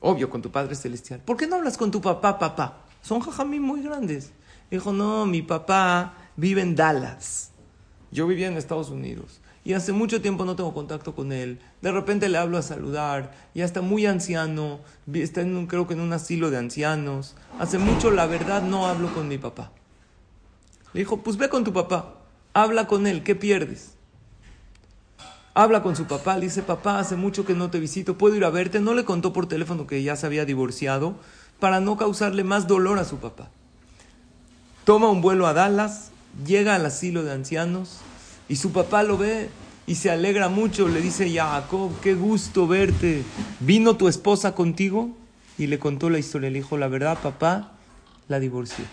obvio, 0.00 0.30
con 0.30 0.42
tu 0.42 0.50
Padre 0.50 0.74
Celestial, 0.74 1.20
¿por 1.20 1.36
qué 1.36 1.46
no 1.46 1.56
hablas 1.56 1.76
con 1.76 1.90
tu 1.90 2.00
papá, 2.00 2.38
papá? 2.38 2.84
Son 3.02 3.20
jajamí 3.20 3.60
muy 3.60 3.82
grandes. 3.82 4.30
Dijo, 4.70 4.92
no, 4.92 5.26
mi 5.26 5.42
papá 5.42 6.14
vive 6.36 6.62
en 6.62 6.76
Dallas. 6.76 7.50
Yo 8.10 8.26
vivía 8.26 8.48
en 8.48 8.56
Estados 8.56 8.90
Unidos. 8.90 9.40
Y 9.62 9.74
hace 9.74 9.92
mucho 9.92 10.22
tiempo 10.22 10.44
no 10.44 10.56
tengo 10.56 10.72
contacto 10.72 11.14
con 11.14 11.32
él. 11.32 11.60
De 11.82 11.92
repente 11.92 12.28
le 12.28 12.38
hablo 12.38 12.56
a 12.56 12.62
saludar. 12.62 13.32
Ya 13.54 13.64
está 13.64 13.82
muy 13.82 14.06
anciano. 14.06 14.80
Está 15.12 15.42
en 15.42 15.66
creo 15.66 15.86
que 15.86 15.94
en 15.94 16.00
un 16.00 16.12
asilo 16.12 16.50
de 16.50 16.56
ancianos. 16.56 17.36
Hace 17.58 17.78
mucho, 17.78 18.10
la 18.10 18.26
verdad, 18.26 18.62
no 18.62 18.86
hablo 18.86 19.12
con 19.12 19.28
mi 19.28 19.36
papá. 19.36 19.70
Le 20.94 21.00
dijo, 21.00 21.18
pues 21.18 21.36
ve 21.36 21.48
con 21.48 21.64
tu 21.64 21.72
papá. 21.72 22.14
Habla 22.54 22.86
con 22.86 23.06
él, 23.06 23.22
¿qué 23.22 23.34
pierdes? 23.34 23.92
Habla 25.54 25.82
con 25.82 25.94
su 25.94 26.06
papá, 26.06 26.36
le 26.36 26.46
dice, 26.46 26.62
papá, 26.62 26.98
hace 26.98 27.16
mucho 27.16 27.44
que 27.44 27.54
no 27.54 27.70
te 27.70 27.80
visito, 27.80 28.16
¿puedo 28.16 28.36
ir 28.36 28.44
a 28.44 28.50
verte? 28.50 28.80
No 28.80 28.94
le 28.94 29.04
contó 29.04 29.32
por 29.32 29.46
teléfono 29.46 29.86
que 29.86 30.02
ya 30.02 30.16
se 30.16 30.26
había 30.26 30.44
divorciado 30.44 31.16
para 31.58 31.80
no 31.80 31.96
causarle 31.96 32.44
más 32.44 32.66
dolor 32.66 32.98
a 32.98 33.04
su 33.04 33.18
papá. 33.18 33.50
Toma 34.84 35.10
un 35.10 35.20
vuelo 35.20 35.46
a 35.46 35.52
Dallas, 35.52 36.12
llega 36.46 36.76
al 36.76 36.86
asilo 36.86 37.24
de 37.24 37.32
ancianos 37.32 38.00
y 38.50 38.56
su 38.56 38.72
papá 38.72 39.04
lo 39.04 39.16
ve 39.16 39.48
y 39.86 39.94
se 39.94 40.10
alegra 40.10 40.48
mucho. 40.48 40.88
Le 40.88 41.00
dice, 41.00 41.32
Jacob, 41.32 41.92
qué 42.02 42.14
gusto 42.14 42.66
verte. 42.66 43.22
¿Vino 43.60 43.96
tu 43.96 44.08
esposa 44.08 44.56
contigo? 44.56 45.10
Y 45.56 45.68
le 45.68 45.78
contó 45.78 46.10
la 46.10 46.18
historia. 46.18 46.50
Le 46.50 46.58
dijo, 46.58 46.76
la 46.76 46.88
verdad, 46.88 47.16
papá, 47.22 47.74
la 48.26 48.40
divorcié. 48.40 48.84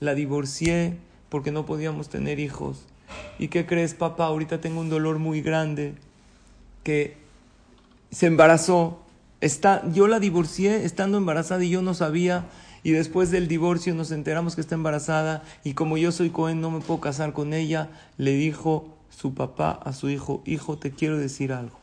La 0.00 0.16
divorcié 0.16 0.96
porque 1.28 1.52
no 1.52 1.66
podíamos 1.66 2.08
tener 2.08 2.40
hijos. 2.40 2.82
¿Y 3.38 3.46
qué 3.46 3.64
crees, 3.64 3.94
papá? 3.94 4.26
Ahorita 4.26 4.60
tengo 4.60 4.80
un 4.80 4.90
dolor 4.90 5.20
muy 5.20 5.40
grande 5.40 5.94
que 6.82 7.16
se 8.10 8.26
embarazó. 8.26 8.98
Está, 9.40 9.88
yo 9.92 10.08
la 10.08 10.18
divorcié 10.18 10.84
estando 10.84 11.16
embarazada 11.16 11.62
y 11.62 11.70
yo 11.70 11.80
no 11.80 11.94
sabía. 11.94 12.46
Y 12.84 12.92
después 12.92 13.30
del 13.30 13.48
divorcio 13.48 13.94
nos 13.94 14.12
enteramos 14.12 14.54
que 14.54 14.60
está 14.60 14.76
embarazada. 14.76 15.42
Y 15.64 15.72
como 15.72 15.96
yo 15.96 16.12
soy 16.12 16.30
Cohen, 16.30 16.60
no 16.60 16.70
me 16.70 16.80
puedo 16.80 17.00
casar 17.00 17.32
con 17.32 17.54
ella. 17.54 17.88
Le 18.18 18.34
dijo 18.34 18.94
su 19.08 19.34
papá 19.34 19.70
a 19.70 19.94
su 19.94 20.10
hijo: 20.10 20.42
Hijo, 20.44 20.76
te 20.76 20.92
quiero 20.92 21.18
decir 21.18 21.52
algo. 21.52 21.80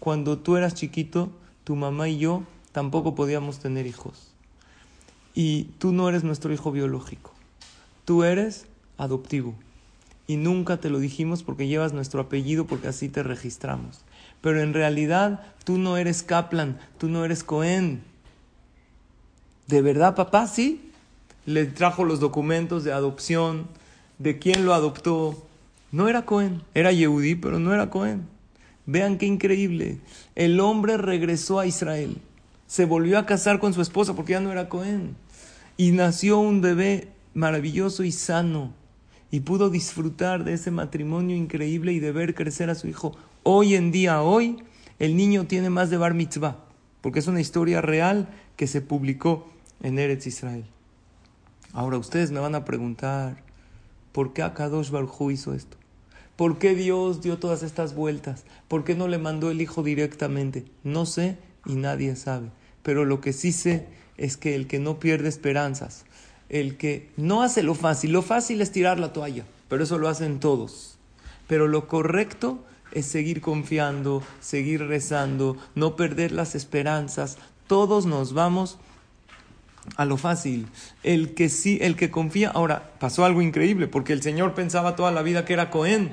Cuando 0.00 0.38
tú 0.38 0.56
eras 0.56 0.74
chiquito, 0.74 1.30
tu 1.62 1.76
mamá 1.76 2.08
y 2.08 2.18
yo 2.18 2.42
tampoco 2.72 3.14
podíamos 3.14 3.58
tener 3.58 3.86
hijos. 3.86 4.32
Y 5.34 5.64
tú 5.78 5.92
no 5.92 6.08
eres 6.08 6.24
nuestro 6.24 6.52
hijo 6.52 6.72
biológico. 6.72 7.32
Tú 8.06 8.24
eres 8.24 8.66
adoptivo. 8.96 9.54
Y 10.26 10.36
nunca 10.36 10.78
te 10.78 10.88
lo 10.88 11.00
dijimos 11.00 11.42
porque 11.42 11.66
llevas 11.66 11.92
nuestro 11.92 12.22
apellido, 12.22 12.66
porque 12.66 12.88
así 12.88 13.10
te 13.10 13.22
registramos. 13.22 14.00
Pero 14.40 14.62
en 14.62 14.72
realidad 14.72 15.42
tú 15.64 15.76
no 15.76 15.98
eres 15.98 16.22
Kaplan, 16.22 16.78
tú 16.96 17.08
no 17.08 17.26
eres 17.26 17.44
Cohen. 17.44 18.13
¿De 19.66 19.80
verdad, 19.80 20.14
papá? 20.14 20.46
Sí. 20.46 20.90
Le 21.46 21.66
trajo 21.66 22.04
los 22.04 22.20
documentos 22.20 22.84
de 22.84 22.92
adopción, 22.92 23.66
de 24.18 24.38
quién 24.38 24.66
lo 24.66 24.74
adoptó. 24.74 25.42
No 25.90 26.08
era 26.08 26.26
Cohen, 26.26 26.62
era 26.74 26.92
Yehudí, 26.92 27.34
pero 27.34 27.58
no 27.58 27.72
era 27.72 27.90
Cohen. 27.90 28.26
Vean 28.86 29.16
qué 29.16 29.26
increíble. 29.26 30.00
El 30.34 30.60
hombre 30.60 30.98
regresó 30.98 31.60
a 31.60 31.66
Israel. 31.66 32.18
Se 32.66 32.84
volvió 32.84 33.18
a 33.18 33.26
casar 33.26 33.58
con 33.58 33.72
su 33.72 33.80
esposa 33.80 34.14
porque 34.14 34.32
ya 34.32 34.40
no 34.40 34.52
era 34.52 34.68
Cohen. 34.68 35.16
Y 35.76 35.92
nació 35.92 36.38
un 36.38 36.60
bebé 36.60 37.08
maravilloso 37.32 38.04
y 38.04 38.12
sano. 38.12 38.74
Y 39.30 39.40
pudo 39.40 39.70
disfrutar 39.70 40.44
de 40.44 40.54
ese 40.54 40.70
matrimonio 40.70 41.36
increíble 41.36 41.92
y 41.92 42.00
de 42.00 42.12
ver 42.12 42.34
crecer 42.34 42.68
a 42.70 42.74
su 42.74 42.86
hijo. 42.86 43.16
Hoy 43.42 43.74
en 43.74 43.90
día, 43.90 44.22
hoy, 44.22 44.58
el 44.98 45.16
niño 45.16 45.46
tiene 45.46 45.70
más 45.70 45.90
de 45.90 45.96
bar 45.96 46.14
mitzvah. 46.14 46.58
Porque 47.00 47.18
es 47.18 47.26
una 47.26 47.40
historia 47.40 47.80
real 47.80 48.28
que 48.56 48.66
se 48.66 48.80
publicó 48.80 49.53
en 49.82 49.98
Eretz 49.98 50.26
Israel. 50.26 50.64
Ahora 51.72 51.98
ustedes 51.98 52.30
me 52.30 52.40
van 52.40 52.54
a 52.54 52.64
preguntar, 52.64 53.42
¿por 54.12 54.32
qué 54.32 54.42
Akadosh 54.42 54.90
Baruj 54.90 55.30
hizo 55.30 55.54
esto? 55.54 55.76
¿Por 56.36 56.58
qué 56.58 56.74
Dios 56.74 57.20
dio 57.20 57.38
todas 57.38 57.62
estas 57.62 57.94
vueltas? 57.94 58.44
¿Por 58.66 58.84
qué 58.84 58.94
no 58.94 59.06
le 59.08 59.18
mandó 59.18 59.50
el 59.50 59.60
Hijo 59.60 59.82
directamente? 59.82 60.64
No 60.82 61.06
sé 61.06 61.38
y 61.64 61.74
nadie 61.74 62.16
sabe. 62.16 62.48
Pero 62.82 63.04
lo 63.04 63.20
que 63.20 63.32
sí 63.32 63.52
sé 63.52 63.86
es 64.16 64.36
que 64.36 64.54
el 64.54 64.66
que 64.66 64.78
no 64.78 64.98
pierde 64.98 65.28
esperanzas, 65.28 66.04
el 66.48 66.76
que 66.76 67.10
no 67.16 67.42
hace 67.42 67.62
lo 67.62 67.74
fácil, 67.74 68.12
lo 68.12 68.22
fácil 68.22 68.60
es 68.60 68.72
tirar 68.72 68.98
la 68.98 69.12
toalla, 69.12 69.44
pero 69.68 69.84
eso 69.84 69.98
lo 69.98 70.08
hacen 70.08 70.40
todos. 70.40 70.98
Pero 71.46 71.68
lo 71.68 71.88
correcto 71.88 72.64
es 72.92 73.06
seguir 73.06 73.40
confiando, 73.40 74.22
seguir 74.40 74.86
rezando, 74.86 75.56
no 75.74 75.96
perder 75.96 76.32
las 76.32 76.54
esperanzas. 76.54 77.38
Todos 77.66 78.06
nos 78.06 78.32
vamos 78.34 78.78
a 79.96 80.04
lo 80.04 80.16
fácil. 80.16 80.66
El 81.02 81.34
que 81.34 81.48
sí, 81.48 81.78
el 81.80 81.96
que 81.96 82.10
confía. 82.10 82.50
Ahora, 82.50 82.92
pasó 82.98 83.24
algo 83.24 83.42
increíble, 83.42 83.86
porque 83.86 84.12
el 84.12 84.22
Señor 84.22 84.54
pensaba 84.54 84.96
toda 84.96 85.12
la 85.12 85.22
vida 85.22 85.44
que 85.44 85.52
era 85.52 85.70
Cohen. 85.70 86.12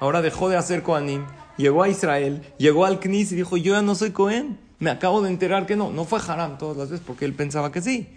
Ahora 0.00 0.22
dejó 0.22 0.48
de 0.48 0.56
hacer 0.56 0.82
Coanim, 0.82 1.24
llegó 1.56 1.82
a 1.82 1.88
Israel, 1.88 2.42
llegó 2.58 2.84
al 2.84 3.00
Knis 3.00 3.32
y 3.32 3.36
dijo, 3.36 3.56
yo 3.56 3.74
ya 3.74 3.82
no 3.82 3.94
soy 3.94 4.10
Cohen. 4.10 4.58
Me 4.78 4.90
acabo 4.90 5.22
de 5.22 5.30
enterar 5.30 5.64
que 5.64 5.74
no, 5.74 5.90
no 5.90 6.04
fue 6.04 6.20
Haram 6.26 6.58
todas 6.58 6.76
las 6.76 6.90
veces 6.90 7.04
porque 7.06 7.24
él 7.24 7.32
pensaba 7.32 7.72
que 7.72 7.80
sí. 7.80 8.08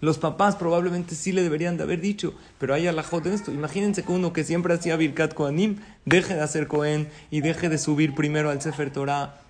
Los 0.00 0.18
papás 0.18 0.56
probablemente 0.56 1.14
sí 1.14 1.32
le 1.32 1.42
deberían 1.42 1.78
de 1.78 1.84
haber 1.84 2.02
dicho, 2.02 2.34
pero 2.58 2.74
hay 2.74 2.86
alajot 2.86 3.24
de 3.24 3.34
esto. 3.34 3.52
Imagínense 3.52 4.02
que 4.02 4.12
uno 4.12 4.34
que 4.34 4.44
siempre 4.44 4.74
hacía 4.74 4.96
Birkat 4.96 5.32
Koanim 5.32 5.76
deje 6.04 6.34
de 6.34 6.42
hacer 6.42 6.66
Cohen 6.66 7.08
y 7.30 7.40
deje 7.40 7.70
de 7.70 7.78
subir 7.78 8.14
primero 8.14 8.50
al 8.50 8.60
Sefer 8.60 8.92
Torah. 8.92 9.40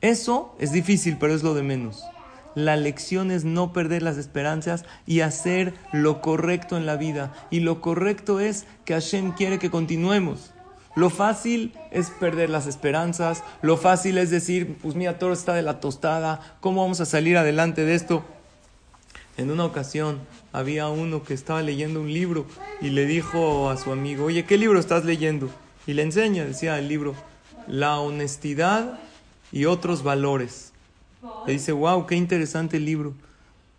Eso 0.00 0.56
es 0.58 0.72
difícil, 0.72 1.18
pero 1.20 1.34
es 1.34 1.44
lo 1.44 1.54
de 1.54 1.62
menos. 1.62 2.02
La 2.58 2.74
lección 2.74 3.30
es 3.30 3.44
no 3.44 3.72
perder 3.72 4.02
las 4.02 4.18
esperanzas 4.18 4.84
y 5.06 5.20
hacer 5.20 5.74
lo 5.92 6.20
correcto 6.20 6.76
en 6.76 6.86
la 6.86 6.96
vida. 6.96 7.32
Y 7.52 7.60
lo 7.60 7.80
correcto 7.80 8.40
es 8.40 8.66
que 8.84 8.94
Hashem 8.94 9.30
quiere 9.30 9.60
que 9.60 9.70
continuemos. 9.70 10.50
Lo 10.96 11.08
fácil 11.08 11.72
es 11.92 12.10
perder 12.10 12.50
las 12.50 12.66
esperanzas. 12.66 13.44
Lo 13.62 13.76
fácil 13.76 14.18
es 14.18 14.30
decir, 14.30 14.76
pues 14.82 14.96
mira, 14.96 15.20
todo 15.20 15.32
está 15.32 15.54
de 15.54 15.62
la 15.62 15.78
tostada. 15.78 16.58
¿Cómo 16.58 16.82
vamos 16.82 17.00
a 17.00 17.06
salir 17.06 17.36
adelante 17.36 17.84
de 17.84 17.94
esto? 17.94 18.24
En 19.36 19.52
una 19.52 19.64
ocasión 19.64 20.18
había 20.52 20.88
uno 20.88 21.22
que 21.22 21.34
estaba 21.34 21.62
leyendo 21.62 22.00
un 22.00 22.12
libro 22.12 22.44
y 22.80 22.90
le 22.90 23.06
dijo 23.06 23.70
a 23.70 23.76
su 23.76 23.92
amigo, 23.92 24.24
oye, 24.24 24.44
¿qué 24.46 24.58
libro 24.58 24.80
estás 24.80 25.04
leyendo? 25.04 25.48
Y 25.86 25.92
le 25.92 26.02
enseña, 26.02 26.44
decía 26.44 26.76
el 26.80 26.88
libro, 26.88 27.14
la 27.68 28.00
honestidad 28.00 28.98
y 29.52 29.66
otros 29.66 30.02
valores. 30.02 30.72
Le 31.46 31.52
dice, 31.52 31.72
wow, 31.72 32.06
qué 32.06 32.14
interesante 32.14 32.76
el 32.76 32.84
libro. 32.84 33.14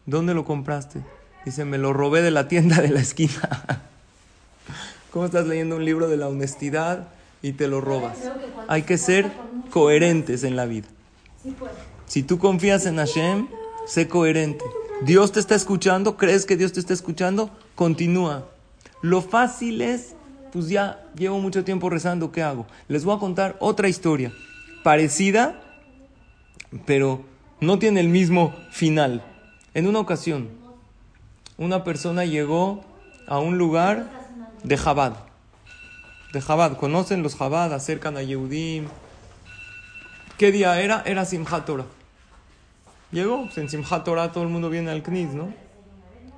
¿Dónde 0.05 0.33
lo 0.33 0.45
compraste? 0.45 1.01
Dice, 1.45 1.65
me 1.65 1.77
lo 1.77 1.93
robé 1.93 2.21
de 2.21 2.31
la 2.31 2.47
tienda 2.47 2.81
de 2.81 2.89
la 2.89 2.99
esquina. 2.99 3.81
¿Cómo 5.11 5.25
estás 5.25 5.47
leyendo 5.47 5.77
un 5.77 5.85
libro 5.85 6.07
de 6.07 6.17
la 6.17 6.27
honestidad 6.27 7.07
y 7.41 7.53
te 7.53 7.67
lo 7.67 7.81
robas? 7.81 8.17
Hay 8.67 8.83
que 8.83 8.97
ser 8.97 9.31
coherentes 9.71 10.43
en 10.43 10.55
la 10.55 10.65
vida. 10.65 10.87
Si 12.05 12.23
tú 12.23 12.37
confías 12.37 12.85
en 12.85 12.97
Hashem, 12.97 13.47
sé 13.85 14.07
coherente. 14.07 14.65
Dios 15.01 15.31
te 15.31 15.39
está 15.39 15.55
escuchando, 15.55 16.17
crees 16.17 16.45
que 16.45 16.57
Dios 16.57 16.73
te 16.73 16.79
está 16.79 16.93
escuchando, 16.93 17.49
continúa. 17.75 18.49
Lo 19.01 19.21
fácil 19.21 19.81
es, 19.81 20.15
pues 20.51 20.67
ya 20.67 21.05
llevo 21.15 21.39
mucho 21.39 21.63
tiempo 21.63 21.89
rezando, 21.89 22.31
¿qué 22.31 22.43
hago? 22.43 22.67
Les 22.87 23.05
voy 23.05 23.15
a 23.15 23.19
contar 23.19 23.55
otra 23.59 23.87
historia 23.87 24.33
parecida, 24.83 25.61
pero 26.85 27.23
no 27.61 27.77
tiene 27.77 27.99
el 27.99 28.09
mismo 28.09 28.55
final. 28.71 29.23
En 29.73 29.87
una 29.87 29.99
ocasión, 29.99 30.49
una 31.57 31.83
persona 31.83 32.25
llegó 32.25 32.85
a 33.27 33.39
un 33.39 33.57
lugar 33.57 34.09
de 34.63 34.77
Jabad. 34.77 35.13
De 36.31 36.41
Jabad, 36.41 36.77
conocen 36.77 37.21
los 37.21 37.35
Jabad, 37.35 37.73
acercan 37.73 38.15
a 38.17 38.21
Yehudim. 38.21 38.87
¿Qué 40.37 40.51
día 40.51 40.79
era? 40.79 41.03
Era 41.05 41.25
Simchat 41.25 41.65
Torah. 41.65 41.85
Llegó, 43.11 43.43
pues 43.45 43.57
en 43.57 43.69
Simchat 43.69 44.05
Torah 44.05 44.31
todo 44.31 44.43
el 44.43 44.49
mundo 44.49 44.69
viene 44.69 44.91
al 44.91 45.03
Knis, 45.03 45.33
¿no? 45.33 45.53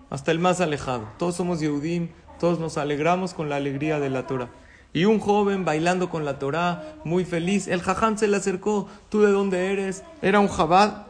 Hasta 0.10 0.31
el 0.31 0.39
más 0.39 0.60
alejado. 0.60 1.07
Todos 1.19 1.36
somos 1.36 1.60
Yehudim, 1.60 2.10
todos 2.39 2.60
nos 2.60 2.77
alegramos 2.77 3.34
con 3.34 3.47
la 3.47 3.57
alegría 3.57 3.99
de 3.99 4.10
la 4.10 4.25
Torah. 4.25 4.49
Y 4.93 5.05
un 5.05 5.19
joven 5.19 5.63
bailando 5.65 6.10
con 6.10 6.25
la 6.25 6.39
Torah, 6.39 6.95
muy 7.05 7.23
feliz. 7.25 7.67
El 7.67 7.81
jajam 7.81 8.17
se 8.17 8.27
le 8.27 8.38
acercó. 8.38 8.89
¿Tú 9.10 9.21
de 9.21 9.31
dónde 9.31 9.71
eres? 9.71 10.03
Era 10.21 10.39
un 10.39 10.49
jabad 10.49 11.05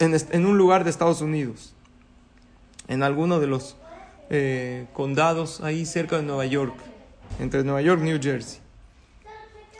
en, 0.00 0.46
un 0.46 0.58
lugar 0.58 0.84
de 0.84 0.90
Estados 0.90 1.20
Unidos. 1.20 1.74
En 2.88 3.02
alguno 3.02 3.38
de 3.38 3.46
los 3.46 3.76
eh, 4.30 4.86
condados 4.92 5.60
ahí 5.60 5.86
cerca 5.86 6.16
de 6.16 6.22
Nueva 6.22 6.46
York. 6.46 6.74
Entre 7.38 7.62
Nueva 7.62 7.82
York 7.82 8.00
y 8.02 8.06
New 8.06 8.18
Jersey. 8.20 8.60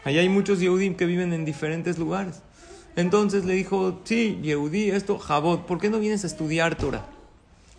Ahí 0.05 0.19
hay 0.19 0.29
muchos 0.29 0.61
Yehudim 0.61 0.95
que 0.95 1.07
viven 1.07 1.33
en 1.33 1.45
diferentes 1.45 1.99
lugares. 1.99 2.43
Entonces 2.97 3.45
le 3.45 3.55
dijo, 3.55 4.01
sí, 4.05 4.39
Yehudí, 4.43 4.91
esto, 4.91 5.19
Jabot, 5.19 5.67
¿por 5.67 5.79
qué 5.79 5.91
no 5.91 5.99
vienes 5.99 6.25
a 6.25 6.27
estudiar 6.27 6.77
Torah? 6.77 7.07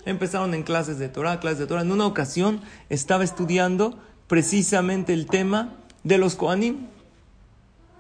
Empezaron 0.06 0.54
en 0.54 0.64
clases 0.64 0.98
de 0.98 1.10
Torah, 1.10 1.40
clases 1.40 1.60
de 1.60 1.68
Torah. 1.68 1.82
En 1.82 1.92
una 1.92 2.06
ocasión 2.06 2.62
estaba 2.90 3.24
estudiando 3.24 4.00
precisamente 4.28 5.14
el 5.14 5.28
tema 5.28 5.76
de 6.04 6.18
los 6.18 6.36
Kohanim. 6.36 6.88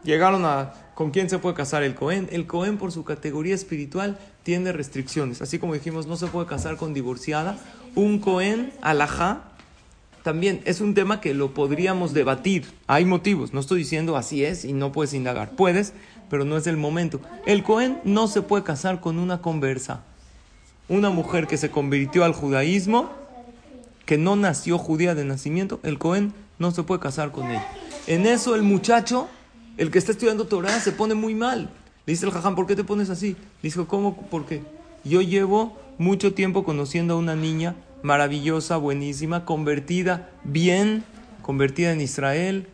Llegaron 0.04 0.46
a 0.46 0.74
con 1.02 1.10
quién 1.10 1.32
se 1.32 1.40
puede 1.40 1.56
casar 1.56 1.82
el 1.82 1.96
Cohen. 1.96 2.30
El 2.32 2.46
Cohen, 2.46 2.78
por 2.78 2.92
su 2.92 3.04
categoría 3.04 3.56
espiritual, 3.56 4.20
tiene 4.44 4.72
restricciones. 4.72 5.42
Así 5.42 5.58
como 5.58 5.74
dijimos, 5.74 6.06
no 6.06 6.16
se 6.16 6.28
puede 6.28 6.46
casar 6.46 6.78
con 6.78 6.94
divorciada. 6.94 7.58
Un 7.96 8.20
Cohen, 8.20 8.72
alajá, 8.84 9.46
también 10.22 10.62
es 10.66 10.80
un 10.80 10.94
tema 10.94 11.20
que 11.20 11.34
lo 11.34 11.56
podríamos 11.56 12.14
debatir. 12.14 12.68
Hay 12.86 13.06
motivos. 13.06 13.52
No 13.52 13.62
estoy 13.62 13.80
diciendo 13.80 14.16
así 14.16 14.46
es 14.46 14.64
y 14.64 14.74
no 14.74 14.92
puedes 14.92 15.16
indagar. 15.16 15.56
Puedes, 15.56 15.94
pero 16.30 16.46
no 16.46 16.56
es 16.56 16.68
el 16.68 16.78
momento. 16.78 17.20
El 17.48 17.64
Cohen 17.64 17.98
no 18.04 18.28
se 18.28 18.44
puede 18.44 18.64
casar 18.64 19.02
con 19.02 19.18
una 19.18 19.42
conversa. 19.42 20.04
Una 20.88 21.10
mujer 21.10 21.48
que 21.48 21.58
se 21.58 21.72
convirtió 21.72 22.26
al 22.26 22.34
judaísmo 22.34 23.10
que 24.06 24.20
no 24.20 24.36
nació 24.36 24.78
judía 24.78 25.16
de 25.16 25.26
nacimiento, 25.26 25.80
el 25.82 25.98
Cohen 25.98 26.32
no 26.60 26.70
se 26.70 26.84
puede 26.84 27.02
casar 27.02 27.32
con 27.32 27.50
ella. 27.50 27.66
En 28.06 28.28
eso 28.28 28.54
el 28.54 28.62
muchacho, 28.62 29.30
el 29.82 29.90
que 29.90 29.98
está 29.98 30.12
estudiando 30.12 30.46
Torah, 30.46 30.80
se 30.80 30.92
pone 30.92 31.16
muy 31.16 31.34
mal. 31.34 31.72
Le 32.06 32.14
dice 32.14 32.28
el 32.28 32.32
jajam, 32.32 32.54
¿por 32.54 32.68
qué 32.68 32.76
te 32.76 32.84
pones 32.84 33.10
así? 33.10 33.30
Le 33.30 33.70
dijo, 33.70 33.88
¿cómo? 33.88 34.16
Porque 34.30 34.62
yo 35.04 35.24
llevo 35.24 35.76
mucho 35.98 36.36
tiempo 36.36 36.64
conociendo 36.64 37.16
a 37.16 37.18
una 37.18 37.36
niña 37.36 37.76
maravillosa, 38.04 38.78
buenísima, 38.78 39.44
convertida, 39.44 40.30
bien, 40.44 41.04
convertida 41.42 41.94
en 41.94 42.00
Israel. 42.00 42.68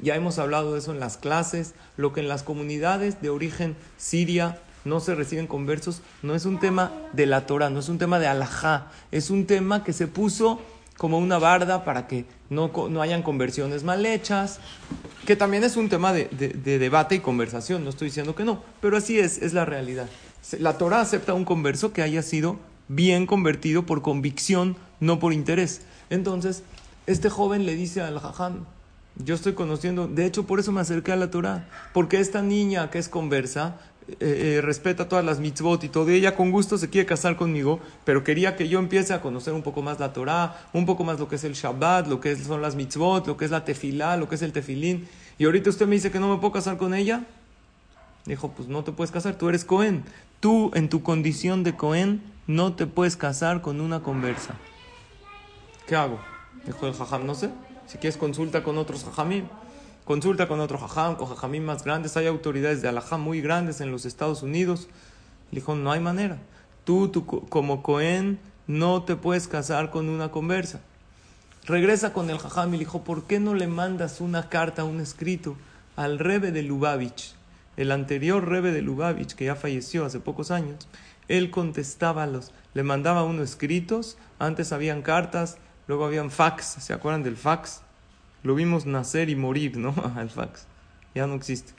Ya 0.00 0.16
hemos 0.16 0.38
hablado 0.38 0.74
de 0.74 0.80
eso 0.80 0.92
en 0.92 1.00
las 1.00 1.16
clases. 1.16 1.72
Lo 1.96 2.12
que 2.12 2.20
en 2.20 2.28
las 2.28 2.42
comunidades 2.42 3.22
de 3.22 3.30
origen 3.30 3.74
siria 3.96 4.60
no 4.84 5.00
se 5.00 5.14
reciben 5.14 5.46
conversos, 5.46 6.02
no 6.22 6.34
es 6.34 6.44
un 6.44 6.60
tema 6.60 6.92
de 7.14 7.24
la 7.24 7.46
Torah, 7.46 7.70
no 7.70 7.80
es 7.80 7.88
un 7.88 7.96
tema 7.96 8.18
de 8.18 8.26
alajá, 8.26 8.88
es 9.12 9.30
un 9.30 9.46
tema 9.46 9.82
que 9.82 9.94
se 9.94 10.08
puso 10.08 10.60
como 10.98 11.16
una 11.16 11.38
barda 11.38 11.86
para 11.86 12.06
que 12.06 12.26
no, 12.50 12.70
no 12.90 13.00
hayan 13.00 13.22
conversiones 13.22 13.82
mal 13.82 14.04
hechas, 14.04 14.60
que 15.30 15.36
también 15.36 15.62
es 15.62 15.76
un 15.76 15.88
tema 15.88 16.12
de, 16.12 16.24
de, 16.24 16.78
debate 16.80 17.14
y 17.14 17.20
conversación, 17.20 17.84
no 17.84 17.90
estoy 17.90 18.08
diciendo 18.08 18.34
que 18.34 18.42
no, 18.42 18.64
pero 18.80 18.96
así 18.96 19.20
es, 19.20 19.40
es 19.40 19.52
la 19.52 19.64
realidad. 19.64 20.08
La 20.58 20.76
Torah 20.76 21.00
acepta 21.00 21.34
un 21.34 21.44
converso 21.44 21.92
que 21.92 22.02
haya 22.02 22.20
sido 22.22 22.58
bien 22.88 23.26
convertido 23.26 23.86
por 23.86 24.02
convicción, 24.02 24.76
no 24.98 25.20
por 25.20 25.32
interés. 25.32 25.82
Entonces, 26.10 26.64
este 27.06 27.30
joven 27.30 27.64
le 27.64 27.76
dice 27.76 28.00
al 28.00 28.18
jajam, 28.18 28.64
yo 29.24 29.36
estoy 29.36 29.52
conociendo, 29.52 30.08
de 30.08 30.26
hecho 30.26 30.48
por 30.48 30.58
eso 30.58 30.72
me 30.72 30.80
acerqué 30.80 31.12
a 31.12 31.16
la 31.16 31.30
Torah, 31.30 31.68
porque 31.94 32.18
esta 32.18 32.42
niña 32.42 32.90
que 32.90 32.98
es 32.98 33.08
conversa 33.08 33.78
eh, 34.08 34.16
eh, 34.20 34.60
respeta 34.60 35.08
todas 35.08 35.24
las 35.24 35.38
mitzvot 35.38 35.84
y 35.84 35.88
todo, 35.88 36.08
ella 36.10 36.34
con 36.34 36.50
gusto 36.50 36.78
se 36.78 36.90
quiere 36.90 37.06
casar 37.06 37.36
conmigo, 37.36 37.80
pero 38.04 38.24
quería 38.24 38.56
que 38.56 38.68
yo 38.68 38.78
empiece 38.78 39.12
a 39.12 39.20
conocer 39.20 39.52
un 39.52 39.62
poco 39.62 39.82
más 39.82 40.00
la 40.00 40.12
Torah, 40.12 40.68
un 40.72 40.86
poco 40.86 41.04
más 41.04 41.20
lo 41.20 41.28
que 41.28 41.36
es 41.36 41.44
el 41.44 41.52
Shabbat, 41.52 42.08
lo 42.08 42.20
que 42.20 42.34
son 42.36 42.62
las 42.62 42.74
mitzvot, 42.74 43.26
lo 43.26 43.36
que 43.36 43.44
es 43.44 43.50
la 43.50 43.64
tefilá, 43.64 44.16
lo 44.16 44.28
que 44.28 44.34
es 44.34 44.42
el 44.42 44.52
tefilín. 44.52 45.08
Y 45.38 45.44
ahorita 45.44 45.70
usted 45.70 45.86
me 45.86 45.94
dice 45.94 46.10
que 46.10 46.18
no 46.18 46.28
me 46.28 46.40
puedo 46.40 46.52
casar 46.52 46.76
con 46.76 46.92
ella. 46.92 47.24
Dijo, 48.26 48.50
pues 48.50 48.68
no 48.68 48.84
te 48.84 48.92
puedes 48.92 49.10
casar, 49.10 49.36
tú 49.36 49.48
eres 49.48 49.64
Cohen. 49.64 50.04
Tú, 50.40 50.70
en 50.74 50.88
tu 50.88 51.02
condición 51.02 51.64
de 51.64 51.76
Cohen, 51.76 52.22
no 52.46 52.74
te 52.74 52.86
puedes 52.86 53.16
casar 53.16 53.62
con 53.62 53.80
una 53.80 54.00
conversa. 54.00 54.54
¿Qué 55.86 55.96
hago? 55.96 56.20
Dijo 56.66 56.86
el 56.86 56.94
jajam, 56.94 57.26
no 57.26 57.34
sé. 57.34 57.50
Si 57.86 57.98
quieres 57.98 58.16
consulta 58.16 58.62
con 58.62 58.78
otros 58.78 59.04
jajamim. 59.04 59.44
Consulta 60.10 60.48
con 60.48 60.58
otro 60.58 60.76
jajam, 60.76 61.14
con 61.14 61.28
jajamim 61.28 61.62
más 61.62 61.84
grandes. 61.84 62.16
Hay 62.16 62.26
autoridades 62.26 62.82
de 62.82 62.88
alajá 62.88 63.16
muy 63.16 63.40
grandes 63.40 63.80
en 63.80 63.92
los 63.92 64.04
Estados 64.04 64.42
Unidos. 64.42 64.88
Le 65.52 65.60
dijo, 65.60 65.76
no 65.76 65.92
hay 65.92 66.00
manera. 66.00 66.38
Tú, 66.82 67.10
tú 67.10 67.24
como 67.24 67.84
Cohen, 67.84 68.40
no 68.66 69.04
te 69.04 69.14
puedes 69.14 69.46
casar 69.46 69.92
con 69.92 70.08
una 70.08 70.32
conversa. 70.32 70.80
Regresa 71.64 72.12
con 72.12 72.28
el 72.28 72.40
jajam 72.40 72.70
y 72.70 72.72
le 72.72 72.78
dijo, 72.80 73.04
¿por 73.04 73.22
qué 73.28 73.38
no 73.38 73.54
le 73.54 73.68
mandas 73.68 74.20
una 74.20 74.48
carta, 74.48 74.82
un 74.82 74.98
escrito 74.98 75.54
al 75.94 76.18
rebe 76.18 76.50
de 76.50 76.64
Lubavitch? 76.64 77.36
El 77.76 77.92
anterior 77.92 78.48
rebe 78.48 78.72
de 78.72 78.82
Lubavitch, 78.82 79.36
que 79.36 79.44
ya 79.44 79.54
falleció 79.54 80.04
hace 80.04 80.18
pocos 80.18 80.50
años, 80.50 80.88
él 81.28 81.52
contestaba 81.52 82.26
los, 82.26 82.50
le 82.74 82.82
mandaba 82.82 83.22
unos 83.22 83.50
escritos, 83.50 84.18
antes 84.40 84.72
habían 84.72 85.02
cartas, 85.02 85.58
luego 85.86 86.04
habían 86.04 86.32
fax, 86.32 86.78
¿se 86.80 86.92
acuerdan 86.92 87.22
del 87.22 87.36
fax? 87.36 87.82
Lo 88.42 88.54
vimos 88.54 88.86
nacer 88.86 89.28
y 89.30 89.36
morir, 89.36 89.76
¿no? 89.76 89.94
El 90.20 90.30
fax, 90.30 90.66
ya 91.14 91.26
no 91.26 91.34
existe. 91.34 91.72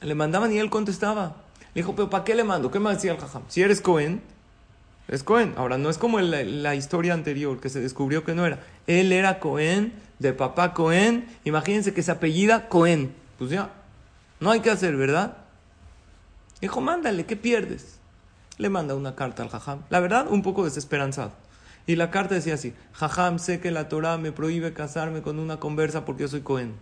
Le 0.00 0.14
mandaban 0.14 0.52
y 0.52 0.58
él 0.58 0.70
contestaba. 0.70 1.36
Le 1.74 1.82
dijo, 1.82 1.94
pero 1.94 2.10
¿para 2.10 2.24
qué 2.24 2.34
le 2.34 2.44
mando? 2.44 2.70
¿Qué 2.70 2.78
me 2.78 2.90
decía 2.90 3.12
el 3.12 3.18
jajam? 3.18 3.42
Si 3.48 3.62
eres 3.62 3.80
Cohen, 3.80 4.20
es 5.08 5.22
Cohen. 5.22 5.54
Ahora, 5.56 5.78
no 5.78 5.88
es 5.88 5.98
como 5.98 6.20
la, 6.20 6.42
la, 6.42 6.74
historia 6.74 7.14
anterior, 7.14 7.60
que 7.60 7.68
se 7.70 7.80
descubrió 7.80 8.24
que 8.24 8.34
no 8.34 8.44
era. 8.44 8.60
Él 8.86 9.12
era 9.12 9.40
Cohen, 9.40 9.94
de 10.18 10.32
papá 10.32 10.74
Cohen. 10.74 11.26
Imagínense 11.44 11.94
que 11.94 12.02
se 12.02 12.10
apellida 12.10 12.68
Cohen. 12.68 13.14
Pues 13.38 13.50
ya, 13.50 13.70
no 14.40 14.50
hay 14.50 14.60
que 14.60 14.70
hacer, 14.70 14.96
¿verdad? 14.96 15.38
Dijo, 16.60 16.80
mándale, 16.80 17.26
¿qué 17.26 17.36
pierdes? 17.36 17.98
Le 18.58 18.70
manda 18.70 18.94
una 18.94 19.14
carta 19.14 19.42
al 19.42 19.50
jajam. 19.50 19.82
La 19.90 20.00
verdad, 20.00 20.26
un 20.28 20.42
poco 20.42 20.64
desesperanzado. 20.64 21.32
Y 21.86 21.96
la 21.96 22.10
carta 22.10 22.34
decía 22.34 22.54
así, 22.54 22.74
jajam, 22.92 23.38
sé 23.38 23.60
que 23.60 23.70
la 23.70 23.88
Torah 23.88 24.18
me 24.18 24.32
prohíbe 24.32 24.72
casarme 24.72 25.22
con 25.22 25.38
una 25.38 25.58
conversa 25.58 26.04
porque 26.04 26.22
yo 26.22 26.28
soy 26.28 26.40
Cohen. 26.40 26.74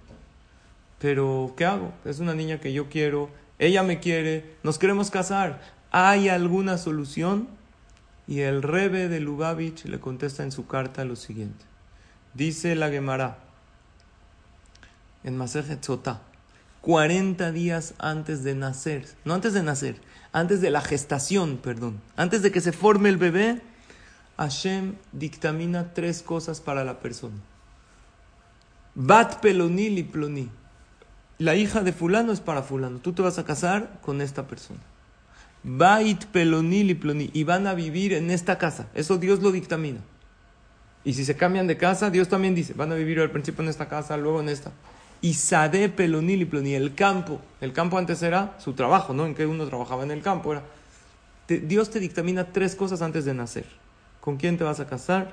Pero, 0.99 1.53
¿qué 1.57 1.67
hago? 1.67 1.93
Es 2.05 2.21
una 2.21 2.35
niña 2.35 2.61
que 2.61 2.73
yo 2.73 2.89
quiero, 2.89 3.29
ella 3.59 3.83
me 3.83 4.01
quiere, 4.01 4.57
nos 4.63 4.79
queremos 4.79 5.11
casar. 5.11 5.61
¿Hay 5.91 6.29
alguna 6.29 6.79
solución? 6.79 7.49
Y 8.27 8.41
el 8.41 8.63
rebe 8.63 9.09
de 9.09 9.21
Lubavitch 9.21 9.85
le 9.85 10.01
contesta 10.01 10.43
en 10.43 10.53
su 10.53 10.67
carta 10.67 11.05
lo 11.05 11.17
siguiente. 11.17 11.65
Dice 12.33 12.75
la 12.75 12.89
Gemara 12.89 13.39
en 15.25 15.37
Masejet 15.37 15.83
Sotá, 15.83 16.23
40 16.81 17.53
días 17.53 17.95
antes 17.99 18.43
de 18.45 18.55
nacer, 18.55 19.07
no 19.25 19.35
antes 19.35 19.55
de 19.55 19.63
nacer, 19.63 19.97
antes 20.33 20.61
de 20.61 20.71
la 20.71 20.81
gestación, 20.81 21.59
perdón, 21.59 22.01
antes 22.17 22.43
de 22.43 22.51
que 22.51 22.61
se 22.61 22.73
forme 22.73 23.09
el 23.09 23.17
bebé, 23.17 23.63
Hashem 24.37 24.97
dictamina 25.13 25.95
tres 25.95 26.23
cosas 26.23 26.61
para 26.61 26.85
la 26.85 26.99
persona. 26.99 27.37
Bat 28.95 29.41
peloni 29.41 29.91
li. 29.91 30.51
La 31.39 31.57
hija 31.57 31.83
de 31.83 31.93
fulano 31.93 32.33
es 32.33 32.41
para 32.41 32.63
fulano. 32.63 32.99
Tú 32.99 33.13
te 33.13 33.23
vas 33.23 33.39
a 33.39 33.45
casar 33.45 34.01
con 34.03 34.21
esta 34.21 34.47
persona. 34.47 34.81
Bait 35.63 36.25
peloni 36.27 36.85
li. 36.85 37.31
Y 37.33 37.45
van 37.45 37.67
a 37.67 37.75
vivir 37.75 38.13
en 38.13 38.31
esta 38.31 38.59
casa. 38.59 38.89
Eso 38.95 39.19
Dios 39.19 39.41
lo 39.41 39.53
dictamina. 39.53 40.01
Y 41.05 41.15
si 41.15 41.25
se 41.25 41.37
cambian 41.37 41.67
de 41.67 41.77
casa, 41.77 42.11
Dios 42.11 42.29
también 42.29 42.55
dice, 42.55 42.73
van 42.73 42.91
a 42.91 42.95
vivir 42.95 43.21
al 43.21 43.31
principio 43.31 43.63
en 43.63 43.69
esta 43.69 43.89
casa, 43.89 44.17
luego 44.17 44.41
en 44.41 44.49
esta. 44.49 44.73
Y 45.21 45.35
sade 45.35 45.89
peloni 45.89 46.37
li. 46.37 46.75
El 46.75 46.95
campo. 46.95 47.41
El 47.61 47.73
campo 47.73 47.99
antes 47.99 48.23
era 48.23 48.57
su 48.59 48.73
trabajo, 48.73 49.13
¿no? 49.13 49.27
En 49.27 49.35
que 49.35 49.47
uno 49.47 49.67
trabajaba 49.67 50.03
en 50.03 50.11
el 50.11 50.23
campo. 50.23 50.53
Era. 50.53 50.63
Dios 51.49 51.91
te 51.91 52.01
dictamina 52.01 52.53
tres 52.53 52.75
cosas 52.75 53.03
antes 53.03 53.25
de 53.25 53.35
nacer. 53.35 53.84
¿Con 54.25 54.39
quién 54.39 54.57
te 54.57 54.65
vas 54.65 54.81
a 54.81 54.87
casar? 54.87 55.33